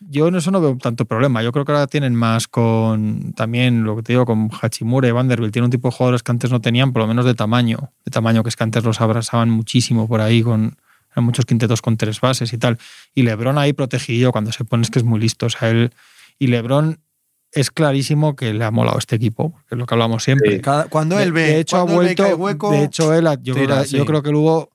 [0.00, 1.42] Yo en eso no veo tanto problema.
[1.42, 5.10] Yo creo que ahora tienen más con también lo que te digo, con Hachimura y
[5.10, 5.52] Vanderbilt.
[5.52, 7.90] Tiene un tipo de jugadores que antes no tenían, por lo menos de tamaño.
[8.04, 10.76] De tamaño que es que antes los abrazaban muchísimo por ahí con
[11.12, 12.78] eran muchos quintetos con tres bases y tal.
[13.14, 15.46] Y Lebron ahí protegido cuando se pone es que es muy listo.
[15.46, 15.90] O sea, él
[16.38, 17.00] y Lebron
[17.50, 20.56] es clarísimo que le ha molado este equipo, que es lo que hablamos siempre.
[20.56, 20.60] Sí.
[20.60, 22.36] Cada- cuando él ve, de hecho, ha vuelto.
[22.36, 24.06] hueco, de hecho, él, yo, tira, creo, que- yo sí.
[24.06, 24.70] creo que hubo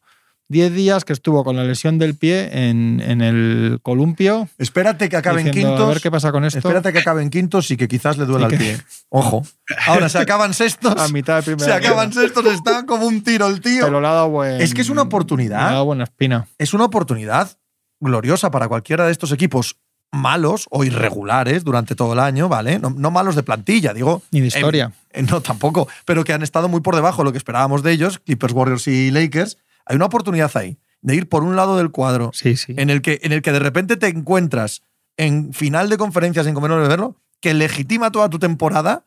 [0.49, 4.47] 10 días que estuvo con la lesión del pie en, en el columpio.
[4.57, 5.85] espérate que acaben diciendo, quintos.
[5.85, 6.59] A ver qué pasa con esto.
[6.59, 8.77] Espérate que acaben quintos y que quizás le duela el que- pie.
[9.09, 9.43] Ojo.
[9.87, 10.93] Ahora se acaban sextos.
[10.97, 11.65] A mitad de primera.
[11.65, 13.85] Se acaban sextos, está como un tiro el tío.
[13.85, 15.69] Pero le ha dado buen- Es que es una Le ha oportunidad.
[15.71, 16.47] dado buena espina.
[16.57, 17.57] Es una oportunidad
[17.99, 19.77] gloriosa para cualquiera de estos equipos
[20.11, 22.77] malos o irregulares durante todo el año, ¿vale?
[22.77, 24.21] No, no malos de plantilla, digo.
[24.29, 24.91] Ni de historia.
[25.11, 25.87] eh, no, tampoco.
[26.05, 28.87] Pero que han estado muy por debajo de lo que esperábamos de ellos, Clippers, Warriors
[28.87, 29.57] y Lakers.
[29.85, 32.73] Hay una oportunidad ahí de ir por un lado del cuadro Sí, sí.
[32.77, 34.83] en el que, en el que de repente te encuentras
[35.17, 39.05] en final de conferencia sin comer de verlo, que legitima toda tu temporada,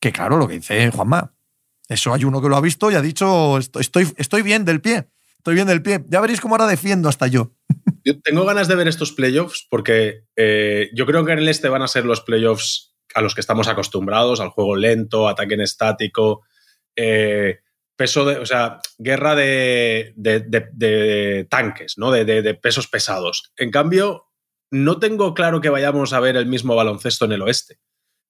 [0.00, 1.32] que claro, lo que dice Juanma,
[1.88, 4.80] eso hay uno que lo ha visto y ha dicho, "Esto- estoy, estoy bien del
[4.80, 5.08] pie,
[5.38, 6.04] estoy bien del pie.
[6.08, 7.52] Ya veréis cómo ahora defiendo hasta yo.
[8.04, 11.68] Yo tengo ganas de ver estos playoffs porque eh, yo creo que en el este
[11.68, 15.60] van a ser los playoffs a los que estamos acostumbrados, al juego lento, ataque en
[15.60, 16.42] estático,
[16.96, 17.58] eh,
[18.00, 20.40] peso de, o sea, guerra de, de-
[20.72, 22.10] de- tanques, ¿no?
[22.10, 23.52] De pesos pesados.
[23.58, 24.24] En cambio,
[24.70, 27.78] no tengo claro que vayamos a ver el mismo baloncesto en el oeste.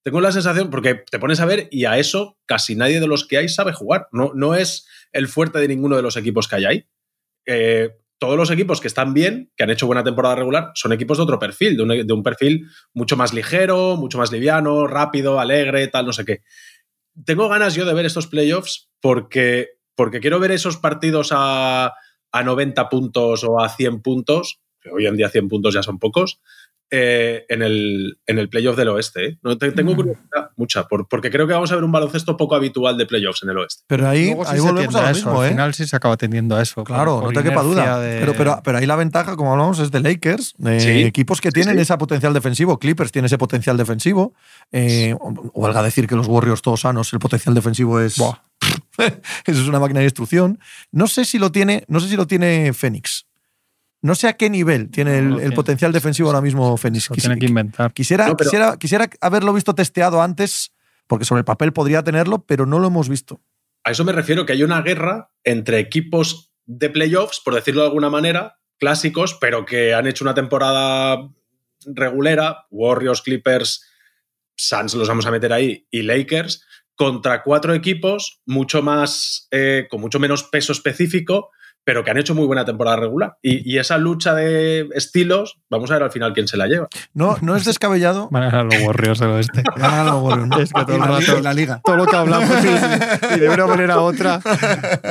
[0.03, 3.25] Tengo la sensación, porque te pones a ver y a eso casi nadie de los
[3.25, 4.09] que hay sabe jugar.
[4.11, 6.85] No, no es el fuerte de ninguno de los equipos que hay ahí.
[7.47, 11.17] Eh, todos los equipos que están bien, que han hecho buena temporada regular, son equipos
[11.17, 15.39] de otro perfil, de un, de un perfil mucho más ligero, mucho más liviano, rápido,
[15.39, 16.41] alegre, tal, no sé qué.
[17.25, 21.93] Tengo ganas yo de ver estos playoffs porque, porque quiero ver esos partidos a,
[22.31, 25.99] a 90 puntos o a 100 puntos, que hoy en día 100 puntos ya son
[25.99, 26.39] pocos,
[26.93, 29.25] eh, en, el, en el playoff del oeste.
[29.25, 29.37] ¿eh?
[29.43, 29.95] No, te- tengo Mm.
[29.95, 33.43] curiosidad, mucha, por- porque creo que vamos a ver un baloncesto poco habitual de playoffs
[33.43, 33.83] en el oeste.
[33.87, 35.13] Pero ahí, Luego ahí volvemos a lo eso.
[35.29, 35.49] mismo, Al ¿eh?
[35.51, 36.83] final sí se acaba tendiendo a eso.
[36.83, 37.97] Claro, por- no por te quepa duda.
[38.01, 40.89] de- Pero, pero, pero ahí la ventaja, como hablamos, es de Lakers, de Sí.
[41.03, 41.81] equipos que tienen sí.
[41.81, 42.77] ese potencial defensivo.
[42.77, 44.33] Clippers tiene ese potencial defensivo.
[44.73, 45.15] Eh,
[45.55, 48.17] valga decir que los Warriors todos sanos, el potencial defensivo es.
[48.17, 48.37] Buah.
[49.45, 50.59] Eso es una máquina de destrucción.
[50.91, 53.25] No sé si lo tiene, no sé si lo tiene Phoenix.
[54.01, 57.09] No sé a qué nivel tiene No el, potencial defensivo ahora mismo Phoenix.
[57.09, 57.93] Lo tiene que inventar.
[57.93, 60.71] Quisiera, No, pero- quisiera, quisiera haberlo visto testeado antes,
[61.07, 63.41] porque sobre el papel podría tenerlo, pero no lo hemos visto.
[63.83, 67.87] A eso me refiero, que hay una guerra entre equipos de playoffs, por decirlo de
[67.87, 71.29] alguna manera, clásicos, pero que han hecho una temporada
[71.85, 73.85] regulera, Warriors, Clippers,
[74.55, 76.63] Suns los vamos a meter ahí, y Lakers,
[77.01, 81.49] contra cuatro equipos mucho más, eh, con mucho menos peso específico,
[81.83, 83.37] pero que han hecho muy buena temporada regular.
[83.41, 86.87] Y, y esa lucha de estilos, vamos a ver al final quién se la lleva.
[87.15, 88.29] No, no es descabellado.
[88.29, 89.63] Van a ganar los Warriors del oeste.
[89.77, 90.59] Ganan los Warriors, ¿no?
[90.59, 91.81] Es que todo Y el rato- y la liga.
[91.83, 94.39] todo lo que hablamos y, y de una manera u otra,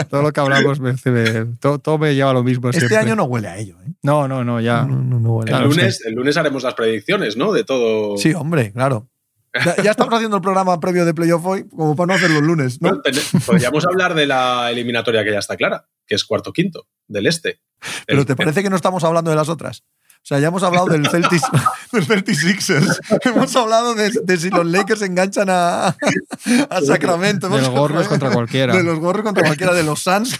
[0.09, 2.99] todo lo que hablamos me, me- todo, todo me lleva a lo mismo Este siempre.
[2.99, 3.75] año no huele a ello.
[3.85, 3.91] ¿eh?
[4.05, 4.83] No, no, no, ya.
[4.85, 7.53] No, no, no huele a El Claro, lunes, el lunes haremos las predicciones, ¿no?
[7.53, 8.17] De todo.
[8.17, 9.09] Sí, hombre, claro.
[9.53, 12.47] Ya, ya estamos haciendo el programa previo de playoff hoy, como para no hacerlo el
[12.47, 12.91] lunes, ¿no?
[12.91, 16.87] Bueno, ten- Podríamos hablar de la eliminatoria que ya está clara, que es cuarto quinto
[17.09, 17.61] del este.
[18.07, 19.83] Pero El- ¿te parece que no estamos hablando de las otras?
[20.23, 21.43] O sea, ya hemos hablado del Celtics,
[21.93, 23.01] del Celtics Sixers.
[23.25, 27.49] Hemos hablado de, de si los Lakers enganchan a, a Sacramento.
[27.49, 28.77] De los hablado contra cualquiera.
[28.77, 30.39] De los gorros contra cualquiera de los Suns.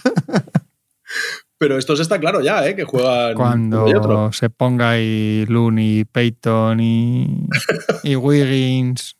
[1.61, 2.75] Pero esto está claro ya, ¿eh?
[2.75, 4.01] Que juegan uno y otro.
[4.01, 7.47] Cuando se ponga ahí Looney, Peyton y,
[8.03, 9.15] y Wiggins,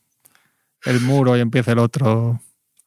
[0.84, 2.40] el muro y empiece el otro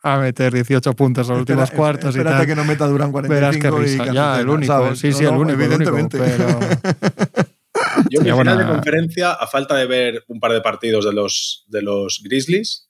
[0.03, 2.45] a meter 18 puntos en los últimos Espera- cuartos y espérate tal.
[2.47, 4.03] que no meta Durán Verás 45 qué y risa.
[4.03, 4.73] que Ya, el único.
[4.73, 4.99] ¿sabes?
[4.99, 5.61] Sí, sí, No, el único.
[5.61, 6.17] el único, evidentemente.
[6.19, 6.59] pero
[8.09, 11.05] Yo mi Sería final de buena- conferencia, a falta de ver un par de partidos
[11.05, 12.89] de los, de los Grizzlies,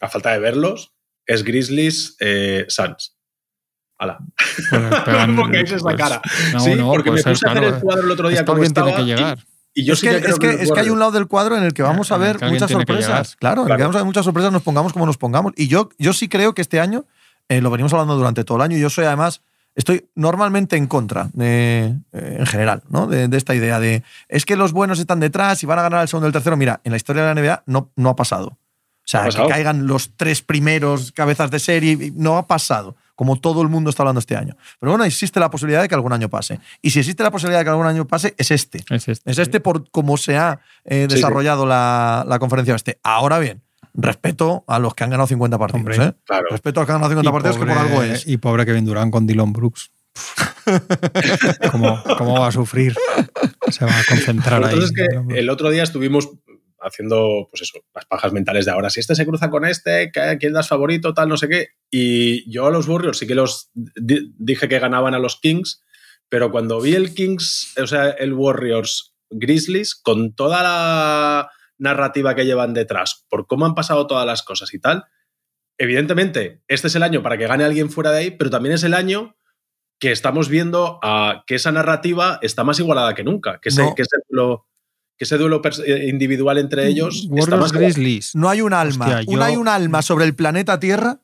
[0.00, 0.94] a falta de verlos,
[1.26, 3.14] es Grizzlies eh, Suns.
[3.98, 4.18] Hala.
[4.70, 6.20] Bueno, pegan- No pongáis esa pues, cara.
[6.52, 8.44] No, sí, no, porque puede me ser, puse a hacer el cuadro el otro día
[8.44, 9.04] como alguien tiene estaba.
[9.06, 9.38] que y- llegar.
[9.74, 11.62] Y, yo es sí que, es, que, es que hay un lado del cuadro en
[11.62, 13.36] el que vamos a ver muchas sorpresas.
[13.36, 15.52] Claro, en el que vamos a ver muchas sorpresas, nos pongamos como nos pongamos.
[15.56, 17.04] Y yo, yo sí creo que este año,
[17.48, 19.42] eh, lo venimos hablando durante todo el año, y yo soy además,
[19.76, 23.06] estoy normalmente en contra, de, eh, en general, ¿no?
[23.06, 26.02] De, de esta idea de, es que los buenos están detrás y van a ganar
[26.02, 26.56] el segundo y el tercero.
[26.56, 28.48] Mira, en la historia de la NBA no, no ha pasado.
[28.48, 28.58] O
[29.04, 33.62] sea, ¿Ha que caigan los tres primeros cabezas de serie, no ha pasado, como todo
[33.62, 34.56] el mundo está hablando este año.
[34.78, 36.60] Pero bueno, existe la posibilidad de que algún año pase.
[36.80, 38.84] Y si existe la posibilidad de que algún año pase, es este.
[38.90, 39.28] Es este.
[39.28, 43.00] Es este por cómo se ha eh, Sí, desarrollado La, la conferencia este.
[43.02, 43.60] Ahora bien,
[43.92, 45.80] respeto a los que han ganado 50 partidos.
[45.80, 46.12] Hombre, ¿eh?
[46.24, 46.44] Claro.
[46.48, 48.24] Respeto a los que han ganado 50 Y partidos, que por pobre- algo es.
[48.28, 49.90] Y pobre Kevin Durant con Dylan Brooks.
[51.72, 52.94] ¿Cómo, ¿Cómo, va a sufrir?
[53.70, 54.78] Se va a concentrar ahí.
[54.78, 55.06] Es que
[55.38, 56.28] el otro día estuvimos
[56.80, 58.90] haciendo, pues eso, las pajas mentales de ahora.
[58.90, 61.14] Si este se cruza con este, ¿quién das favorito?
[61.14, 61.68] Tal, no sé qué.
[61.90, 65.82] Y yo a los Warriors sí que los dije que ganaban a los Kings,
[66.28, 72.46] pero cuando vi el Kings, o sea, el Warriors Grizzlies, con toda la narrativa que
[72.46, 75.04] llevan detrás, por cómo han pasado todas las cosas y tal,
[75.78, 78.84] evidentemente, este es el año para que gane alguien fuera de ahí, pero también es
[78.84, 79.36] el año
[80.00, 84.16] que estamos viendo a que esa narrativa está más igualada que nunca, que, que ese
[85.26, 87.28] duelo eh, individual entre mm, ellos.
[87.36, 88.34] está más Grizzlies.
[88.34, 89.22] No hay un alma.
[89.26, 91.20] no hay un alma sobre el planeta Tierra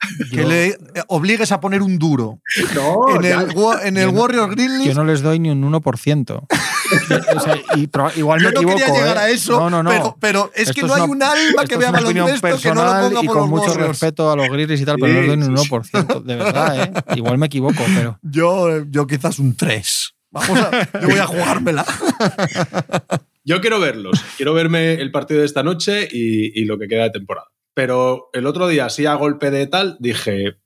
[0.30, 0.78] que le eh,
[1.08, 2.40] obligues a poner un duro.
[2.74, 4.88] No, en el, en el Warriors Grizzlies.
[4.88, 6.46] Yo no les doy ni un 1%.
[8.16, 9.20] igual me Yo no quería llegar ¿eh?
[9.20, 10.16] a eso, no, no, no.
[10.20, 13.26] Pero, es que no hay un alma que vea baloncesto que no lo ponga y
[13.26, 15.44] por con los mucho respeto a los Grizzlies y tal, pero no les doy ni
[15.44, 16.22] un 1%.
[16.22, 16.92] De verdad, ¿eh?
[17.16, 18.18] Igual me equivoco, pero.
[18.22, 20.14] Yo, yo quizás un 3.
[20.30, 21.86] Vamos a, yo voy a jugármela.
[23.48, 24.22] Yo quiero verlos.
[24.36, 27.48] Quiero verme el partido de esta noche y, y lo que queda de temporada.
[27.72, 30.58] Pero el otro día, así a golpe de tal, dije,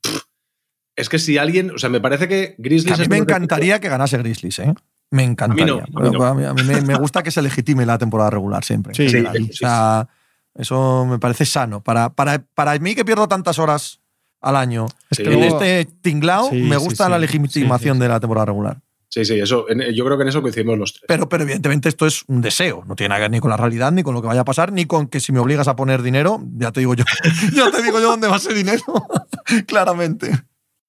[0.97, 2.99] es que si alguien, o sea, me parece que Grizzlies...
[2.99, 4.73] a mí me encantaría que ganase Grizzlies, ¿eh?
[5.11, 5.85] Me encantaría.
[5.85, 8.93] A mí, me, gusta que se legitime la temporada regular siempre.
[8.95, 10.09] Sí, sí, o sea,
[10.55, 11.81] eso me parece sano.
[11.81, 14.01] Para, para, para mí que pierdo tantas horas
[14.41, 18.81] al año en este tinglao, me gusta la legitimación de la temporada regular.
[19.13, 21.03] Sí, sí, eso, yo creo que en eso coincidimos los tres.
[21.07, 23.57] Pero, pero evidentemente esto es un deseo, no tiene nada que ver ni con la
[23.57, 25.75] realidad, ni con lo que vaya a pasar, ni con que si me obligas a
[25.75, 27.05] poner dinero, ya te digo yo,
[27.53, 28.81] ya te digo yo dónde va ese dinero,
[29.67, 30.31] claramente.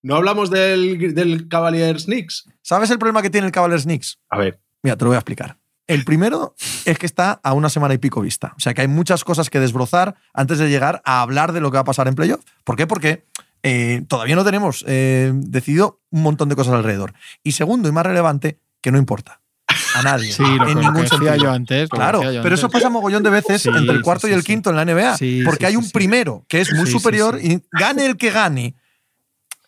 [0.01, 2.49] ¿No hablamos del, del Cavaliers Knicks?
[2.63, 4.19] ¿Sabes el problema que tiene el Cavaliers Knicks?
[4.31, 4.59] A ver.
[4.83, 5.59] Mira, te lo voy a explicar.
[5.87, 6.55] El primero
[6.87, 8.55] es que está a una semana y pico vista.
[8.57, 11.71] O sea que hay muchas cosas que desbrozar antes de llegar a hablar de lo
[11.71, 12.43] que va a pasar en playoff.
[12.65, 12.87] ¿Por qué?
[12.87, 13.27] Porque
[13.67, 17.15] eh, todavía no tenemos eh, decidido un montón de cosas alrededor.
[17.43, 19.41] Y segundo y más relevante, que no importa.
[19.97, 20.31] A nadie.
[20.33, 21.35] Sí, lo en ningún sentido.
[21.37, 21.89] yo antes.
[21.89, 24.85] Claro, pero eso pasa mogollón de veces entre el cuarto y el quinto en la
[24.85, 25.17] NBA.
[25.47, 28.75] porque hay un primero que es muy superior y gane el que gane.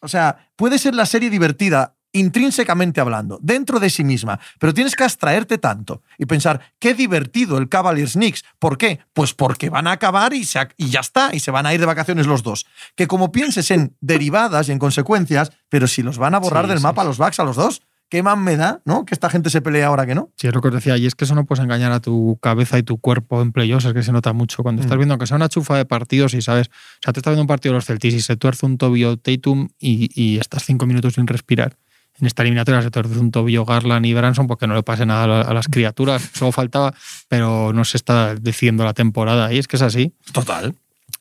[0.03, 4.97] O sea, puede ser la serie divertida intrínsecamente hablando, dentro de sí misma, pero tienes
[4.97, 8.45] que abstraerte tanto y pensar, qué divertido el Cavaliers Knicks.
[8.59, 9.01] ¿Por qué?
[9.13, 10.47] Pues porque van a acabar y,
[10.77, 12.67] y ya está, y se van a ir de vacaciones los dos.
[12.95, 16.81] Que como pienses en derivadas y en consecuencias, pero si los van a borrar del
[16.81, 19.05] mapa los Bucks a los dos, ¿qué más me da, no?
[19.05, 20.31] Que esta gente se pelee ahora que no.
[20.37, 22.39] Sí, es lo que os decía, y es que eso no puedes engañar a tu
[22.41, 24.63] cabeza y tu cuerpo en playoffs, es que se nota mucho.
[24.63, 25.01] Cuando estás mm.
[25.01, 27.49] viendo que sea una chufa de partidos y sabes, o sea, te estás viendo un
[27.49, 31.15] partido de los Celtics y se tuerce un tobillo Tatum y, y estás cinco minutos
[31.15, 31.77] sin respirar
[32.21, 35.43] en esta eliminatoria se torce un tobillo Garland y Branson porque no le pase nada
[35.43, 36.31] a las criaturas.
[36.35, 36.95] Solo faltaba,
[37.29, 39.53] pero no se está diciendo la temporada.
[39.53, 40.15] Y es que es así.
[40.33, 40.75] Total.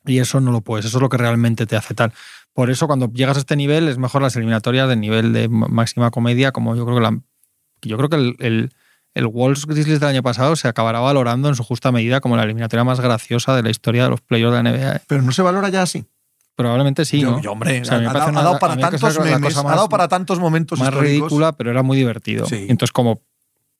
[0.06, 0.86] Y eso no lo puedes.
[0.86, 2.14] Eso es lo que realmente te hace tal.
[2.54, 6.12] Por eso, cuando llegas a este nivel, es mejor las eliminatorias del nivel de máxima
[6.12, 7.20] comedia, como yo creo que la,
[7.82, 8.74] yo creo que el, el,
[9.14, 12.44] el Wolves Grizzlies del año pasado se acabará valorando en su justa medida como la
[12.44, 15.02] eliminatoria más graciosa de la historia de los playoffs de la NBA.
[15.08, 16.06] Pero no se valora ya así.
[16.56, 17.42] Probablemente sí, ¿no?
[17.52, 18.00] hombre, ha,
[18.32, 22.46] dado, para tantos memes, ha dado para tantos momentos más ridícula, pero era muy divertido.
[22.50, 23.22] entonces, como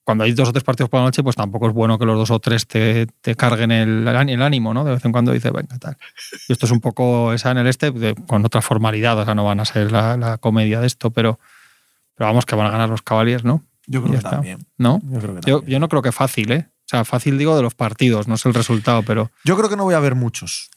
[0.06, 2.16] cuando hay dos o tres partidos por la noche, pues tampoco es bueno que los
[2.16, 4.84] dos o tres te, te carguen el, el, ánimo, ¿no?
[4.84, 5.98] De vez en cuando dices, venga, tal.
[6.48, 7.92] Y esto es un poco esa en el este,
[8.28, 11.40] con otra formalidad, o sea, no van a ser la, comedia de esto, pero,
[12.14, 13.64] pero vamos que van a ganar los Cavaliers, ¿no?
[13.88, 14.68] Yo creo que también.
[14.78, 15.02] ¿No?
[15.10, 16.68] Yo, creo que yo, yo, no creo que fácil, ¿eh?
[16.86, 19.32] O sea, fácil digo de los partidos, no sé el resultado, pero.
[19.44, 20.70] Yo creo que no voy a ver muchos.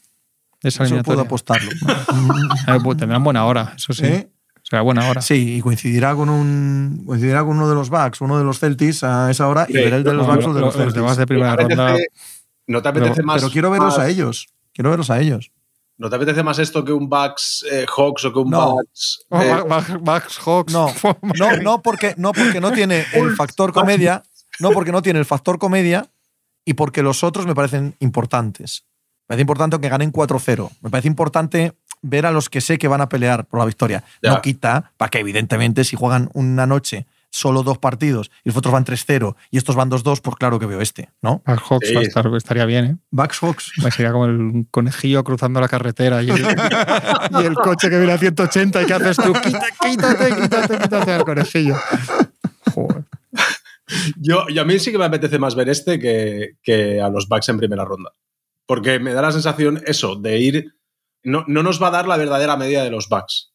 [0.62, 1.70] Eso puedo apostarlo.
[2.82, 4.06] Pues tendrán buena hora, eso sí.
[4.06, 4.30] ¿Eh?
[4.62, 5.22] Será buena hora.
[5.22, 9.02] Sí, y coincidirá con un coincidirá con uno de los Bucks, uno de los Celtics
[9.02, 11.16] a esa hora y veré el de los Bucks o de los, Celtics.
[11.16, 11.96] de primera ronda.
[12.66, 13.40] ¿No te apetece más?
[13.40, 14.48] Pero quiero verlos a ellos.
[14.74, 15.52] Quiero verlos a ellos.
[15.96, 19.26] ¿No te apetece más esto que un Bucks eh, Hawks o que un Bucks.
[19.30, 19.62] Eh,
[20.00, 20.72] Bucks Hawks.
[20.72, 20.92] No,
[21.38, 24.22] no, no, porque, no porque no tiene el factor comedia.
[24.60, 26.10] No porque no tiene el factor comedia
[26.64, 28.84] y porque los otros me parecen importantes.
[29.28, 30.70] Me parece importante que ganen 4-0.
[30.80, 34.02] Me parece importante ver a los que sé que van a pelear por la victoria.
[34.22, 38.72] No quita para que, evidentemente, si juegan una noche solo dos partidos y los otros
[38.72, 41.42] van 3-0 y estos van 2-2, pues claro que veo este, ¿no?
[41.44, 42.96] Bucks Hawks estaría bien, ¿eh?
[43.10, 43.72] Bucks Hawks.
[43.94, 48.86] Sería como el conejillo cruzando la carretera y el, coche que viene a 180 y
[48.86, 49.34] ¿qué haces tú?
[49.34, 51.76] Quítate, quítate, quítate, quítate al conejillo.
[52.72, 53.04] Joder.
[54.16, 57.50] Yo, a mí sí que me apetece más ver este que, que a los Bucks
[57.50, 58.10] en primera ronda.
[58.68, 60.74] Porque me da la sensación eso, de ir.
[61.24, 63.54] No, nos va a dar la verdadera medida de los Bucks.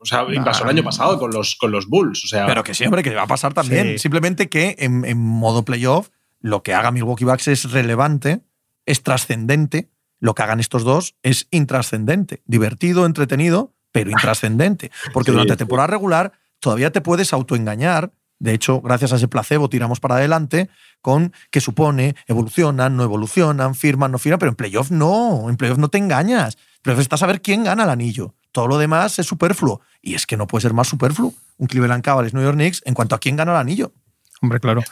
[0.00, 2.24] O sea, pasó el año pasado con los, con los Bulls.
[2.24, 3.98] O sea, Pero que siempre que va a pasar también.
[3.98, 6.08] Simplemente que en, modo playoff,
[6.40, 8.40] lo que haga Milwaukee Bucks es relevante,
[8.86, 9.90] es trascendente.
[10.20, 12.42] Lo que hagan estos dos es intrascendente.
[12.46, 14.90] Divertido, entretenido, pero intrascendente.
[15.12, 18.10] Porque durante temporada regular todavía te puedes autoengañar.
[18.40, 20.68] De hecho, gracias a ese placebo tiramos para adelante
[21.00, 25.78] con que supone, evolucionan, no evolucionan, firman, no firman, pero en playoff no, en playoff
[25.78, 26.56] no te engañas.
[26.56, 28.34] En playoff estás a ver quién gana el anillo.
[28.50, 29.80] Todo lo demás es superfluo.
[30.02, 32.94] Y es que no puede ser más superfluo un Cleveland Cavaliers New York Knicks en
[32.94, 33.92] cuanto a quién gana el anillo.
[34.40, 34.82] Hombre, claro.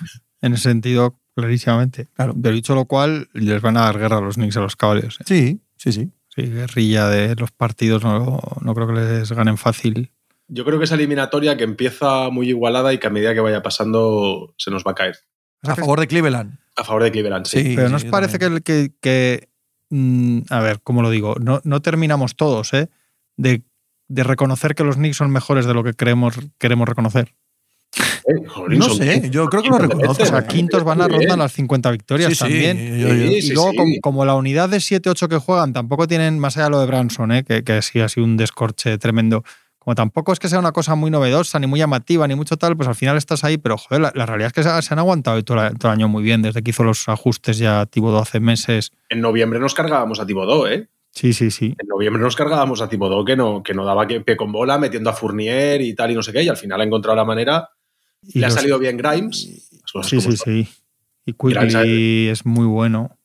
[0.42, 2.06] En ese sentido, clarísimamente.
[2.14, 2.34] Claro.
[2.40, 5.18] Pero dicho lo cual, les van a dar guerra a los Knicks a los Cavaliers.
[5.20, 5.24] ¿eh?
[5.26, 6.12] Sí, sí, sí.
[6.28, 10.12] Sí, guerrilla de los partidos no, no creo que les ganen fácil.
[10.48, 13.62] Yo creo que esa eliminatoria que empieza muy igualada y que a medida que vaya
[13.62, 15.16] pasando se nos va a caer.
[15.62, 16.58] A favor de Cleveland.
[16.76, 17.62] A favor de Cleveland, sí.
[17.62, 17.72] Sí.
[17.76, 19.48] Pero ¿no os yo parece que, que, que,
[19.90, 21.34] mm, a ver, ¿cómo lo digo?
[21.40, 22.88] No, no terminamos todos, ¿eh?
[23.36, 23.62] De,
[24.08, 27.34] de reconocer que los Knicks son mejores de lo que creemos, queremos reconocer.
[28.28, 28.34] Eh,
[28.76, 30.22] No sé, yo creo que lo quintos reconozco.
[30.22, 32.98] O sea, Sí, quintos van a rondar las 50 victorias Sí, sí, también.
[32.98, 33.76] yo- yo- Sí, Y sí, luego, sí.
[33.76, 36.86] como, como la unidad de 7-8 que juegan, tampoco tienen, más allá de lo de
[36.86, 37.44] Branson, ¿eh?
[37.44, 39.42] que, que sí ha sido un descorche tremendo.
[39.78, 42.76] Como tampoco es que sea una cosa muy novedosa, ni muy llamativa, ni mucho tal,
[42.76, 43.56] pues al final estás ahí.
[43.58, 45.98] Pero joder, la, la realidad es que se, se han aguantado todo, la- todo el
[45.98, 48.90] año muy bien, desde que hizo los ajustes ya Thibodeau hace meses.
[49.08, 50.88] En noviembre nos cargábamos a Thibodeau, ¿eh?
[51.12, 51.74] Sí, sí, sí.
[51.78, 54.76] En noviembre nos cargábamos a Thibodeau que no, que no daba que- pie con bola,
[54.78, 57.24] metiendo a Fournier y tal y no sé qué, y al final ha encontrado la
[57.24, 57.70] manera.
[58.22, 59.36] Y Le ha salido bien Grimes.
[59.40, 59.62] Sí,
[60.02, 60.36] sí, son.
[60.36, 60.68] sí.
[61.24, 63.16] Y Quickly es muy bueno.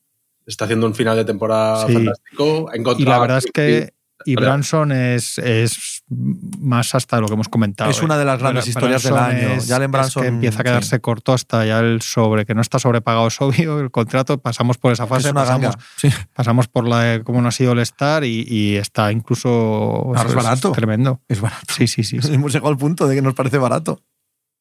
[0.45, 1.93] Está haciendo un final de temporada Sí.
[1.93, 2.69] fantástico.
[2.69, 3.93] Ha Y la verdad es que.
[4.25, 4.35] Y.
[4.35, 7.89] Branson es, es más hasta lo que hemos comentado.
[7.89, 9.47] Es una de las grandes Bra- historias del año.
[9.53, 10.63] es- Jalen es Branson, que empieza a sí.
[10.63, 14.37] quedarse corto hasta ya el sobre, que no está sobrepagado, es obvio, el contrato.
[14.39, 15.75] Pasamos por esa Es fase, una pasamos.
[15.97, 16.09] Sí.
[16.33, 19.49] pasamos por la de cómo no ha sido el estar y, y está incluso.
[19.49, 20.71] Ahora es barato.
[20.71, 21.21] tremendo.
[21.27, 21.73] Es barato.
[21.73, 22.21] Sí, sí, sí.
[22.21, 22.33] sí.
[22.33, 24.01] Hemos llegado al punto de que nos parece barato.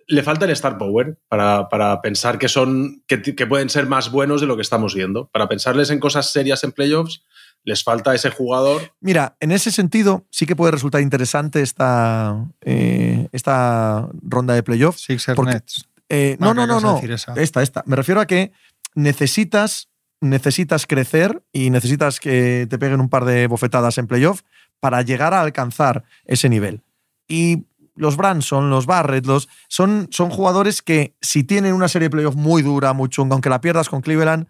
[0.08, 4.10] le falta el star power para, para pensar que son que, que pueden ser más
[4.10, 5.28] buenos de lo que estamos viendo.
[5.32, 7.22] Para pensarles en cosas serias en playoffs,
[7.64, 8.92] les falta ese jugador.
[9.00, 15.02] Mira, en ese sentido sí que puede resultar interesante esta, eh, esta ronda de playoffs.
[15.02, 15.88] Sixers Porque- Nets.
[16.08, 17.00] Eh, no, ¿qué no, no, no.
[17.36, 17.82] Esta, esta.
[17.86, 18.52] Me refiero a que
[18.94, 19.88] necesitas,
[20.20, 24.42] necesitas crecer y necesitas que te peguen un par de bofetadas en playoff
[24.78, 26.82] para llegar a alcanzar ese nivel.
[27.28, 32.10] Y los Branson, los Barrett, los, son, son jugadores que si tienen una serie de
[32.10, 34.48] playoff muy dura, muy chunga, aunque la pierdas con Cleveland,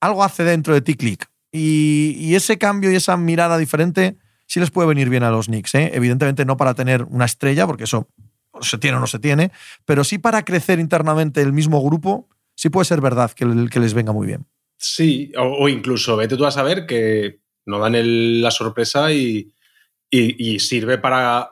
[0.00, 1.28] algo hace dentro de ti clic.
[1.50, 5.74] Y, ese cambio y esa mirada diferente sí les puede venir bien a los Knicks.
[5.74, 5.90] ¿eh?
[5.94, 8.08] Evidentemente no para tener una estrella, porque eso
[8.60, 9.52] se tiene o no se tiene,
[9.84, 13.94] pero sí para crecer internamente el mismo grupo, sí puede ser verdad que, que les
[13.94, 14.46] venga muy bien.
[14.78, 19.52] Sí, o, incluso vete tú a saber que no dan la sorpresa y,
[20.58, 21.50] sirve para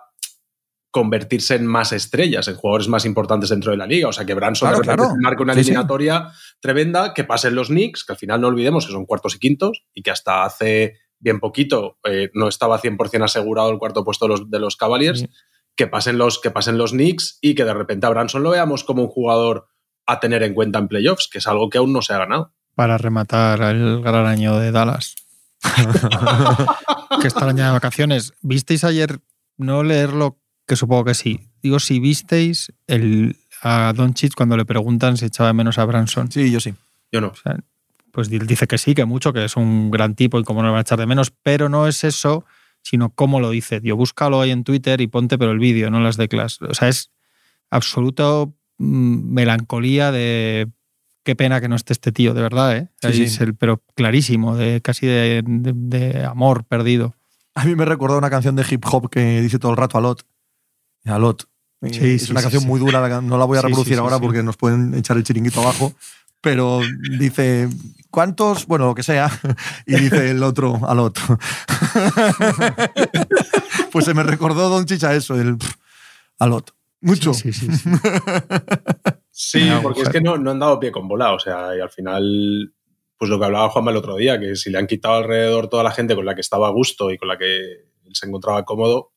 [0.97, 4.09] convertirse en más estrellas, en jugadores más importantes dentro de la liga.
[4.09, 5.15] O sea, que Branson claro, claro.
[5.21, 6.55] marca una Sí, eliminatoria sí.
[6.59, 9.85] tremenda, que pasen los Knicks, que al final no olvidemos que son cuartos y quintos
[9.93, 14.31] y que hasta hace bien poquito eh, no estaba 100% asegurado el cuarto puesto de
[14.31, 15.21] los, de los Cavaliers.
[15.21, 15.29] Sí.
[15.77, 18.83] Que pasen los, que pasen los Knicks y que de repente a Branson lo veamos
[18.83, 19.67] como un jugador
[20.07, 22.55] a tener en cuenta en playoffs, que es algo que aún no se ha ganado.
[22.75, 25.15] Para rematar el gran año de Dallas.
[27.21, 28.33] que está el año de vacaciones.
[28.41, 29.19] ¿Visteis ayer,
[29.59, 31.49] no leerlo, que supongo que sí?
[31.63, 36.31] Digo, si visteis el, a Doncic cuando le preguntan si echaba de menos a Branson.
[36.31, 36.75] Sí, yo sí.
[37.13, 37.29] Yo no.
[37.29, 37.59] O sea,
[38.13, 40.73] pues dice que sí, que mucho, que es un gran tipo y cómo no lo
[40.73, 42.45] van a echar de menos, pero no es eso,
[42.83, 43.81] sino cómo lo dice.
[43.81, 46.61] Tío, búscalo ahí en Twitter y ponte pero el vídeo, no las declas.
[46.63, 47.11] O sea, es
[47.71, 50.69] absoluto mmm, melancolía de
[51.25, 52.89] qué pena que no esté este tío, de verdad, ¿eh?
[53.03, 53.23] Sí, sí.
[53.25, 57.15] Es el, pero clarísimo, de casi de, de, de, amor perdido.
[57.55, 60.25] A mí me recordó una canción de hip hop que dice todo el rato Alot.
[61.07, 61.49] Alot.
[61.83, 62.69] Sí, es sí, una sí, canción sí.
[62.69, 65.61] muy dura, no la voy a reproducir sí, ahora porque nos pueden echar el chiringuito
[65.61, 65.93] abajo.
[66.41, 66.81] Pero
[67.19, 67.69] dice,
[68.11, 68.67] ¿cuántos?
[68.67, 69.31] Bueno, lo que sea.
[69.87, 71.19] Y dice el otro, Alot.
[73.93, 75.57] pues se me recordó Don Chicha eso, el
[76.39, 76.75] Alot.
[77.01, 77.35] Mucho.
[77.35, 77.91] Sí, sí, sí.
[79.31, 81.33] Sí, sí porque es que no, no, han dado pie con bola.
[81.33, 82.73] O sea, y al final,
[83.19, 85.83] pues lo que hablaba Juanma el otro día, que si le han quitado alrededor toda
[85.83, 87.61] la gente con la que estaba a gusto y con la que
[88.05, 89.13] él se encontraba cómodo.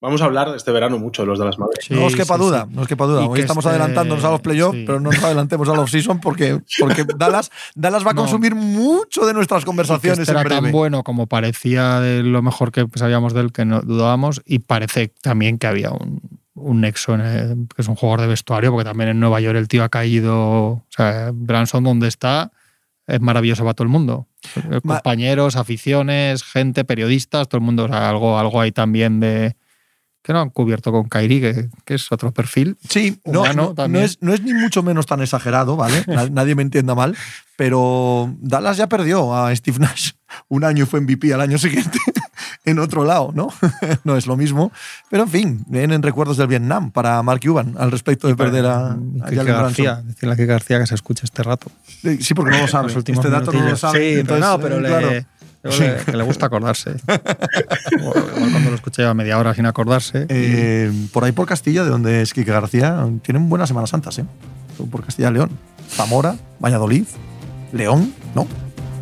[0.00, 1.56] Vamos a hablar este verano mucho de los de las.
[1.80, 3.26] Sí, no os quepa duda, no os quepa duda.
[3.26, 3.76] Hoy estamos este...
[3.76, 8.06] adelantándonos a los playoffs, pero no nos adelantemos a la off-season porque, porque Dallas, Dallas
[8.06, 10.18] va a consumir mucho de nuestras conversaciones.
[10.18, 13.52] Y que este era tan bueno como parecía de lo mejor que sabíamos de él,
[13.52, 16.20] que no dudábamos, y parece también que había un,
[16.56, 19.56] un nexo, en el, que es un jugador de vestuario, porque también en Nueva York
[19.56, 20.34] el tío ha caído.
[20.34, 22.50] O sea, Branson, donde está,
[23.06, 24.26] es maravilloso para todo el mundo.
[24.82, 27.84] Ma Compañeros, aficiones, gente, periodistas, todo el mundo.
[27.84, 29.54] O sea, algo, algo hay también de.
[30.26, 32.76] Que no han cubierto con Kairi, que, que, es otro perfil.
[32.88, 36.04] Sí, no, no, no, es, no, es, ni mucho menos tan exagerado, ¿vale?
[36.32, 37.16] Nadie me entienda mal,
[37.54, 40.14] pero Dallas ya perdió a Steve Nash
[40.48, 42.00] un año y fue MVP al año siguiente.
[42.64, 43.50] en otro lado, ¿no?
[44.02, 44.72] no es lo mismo.
[45.10, 48.90] Pero en fin, vienen recuerdos del Vietnam para Mark Cuban al respecto de perder a,
[48.90, 51.70] a Kike García, decirle a Kike García que se escuche este rato.
[52.18, 52.88] Sí, porque no lo sabe.
[52.88, 54.16] Los últimos Este dato no lo sabe.
[54.16, 55.26] Sí, pero no, pero eh, le, claro.
[55.62, 56.96] Pero le- que le gusta acordarse.
[57.98, 60.26] Igual cuando lo escuché lleva media hora sin acordarse.
[60.28, 64.24] Eh, por ahí por Castilla, de donde es Quique García, tienen buenas Semanas Santas, ¿eh?
[64.90, 65.50] Por Castilla y León.
[65.88, 67.04] Zamora, Valladolid,
[67.72, 68.46] León, ¿no?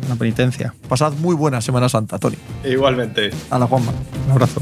[0.05, 0.73] Una penitencia.
[0.87, 2.37] Pasad muy buena Semana Santa, Tony.
[2.63, 3.31] Igualmente.
[3.49, 3.91] A la Juanma.
[4.25, 4.61] Un abrazo.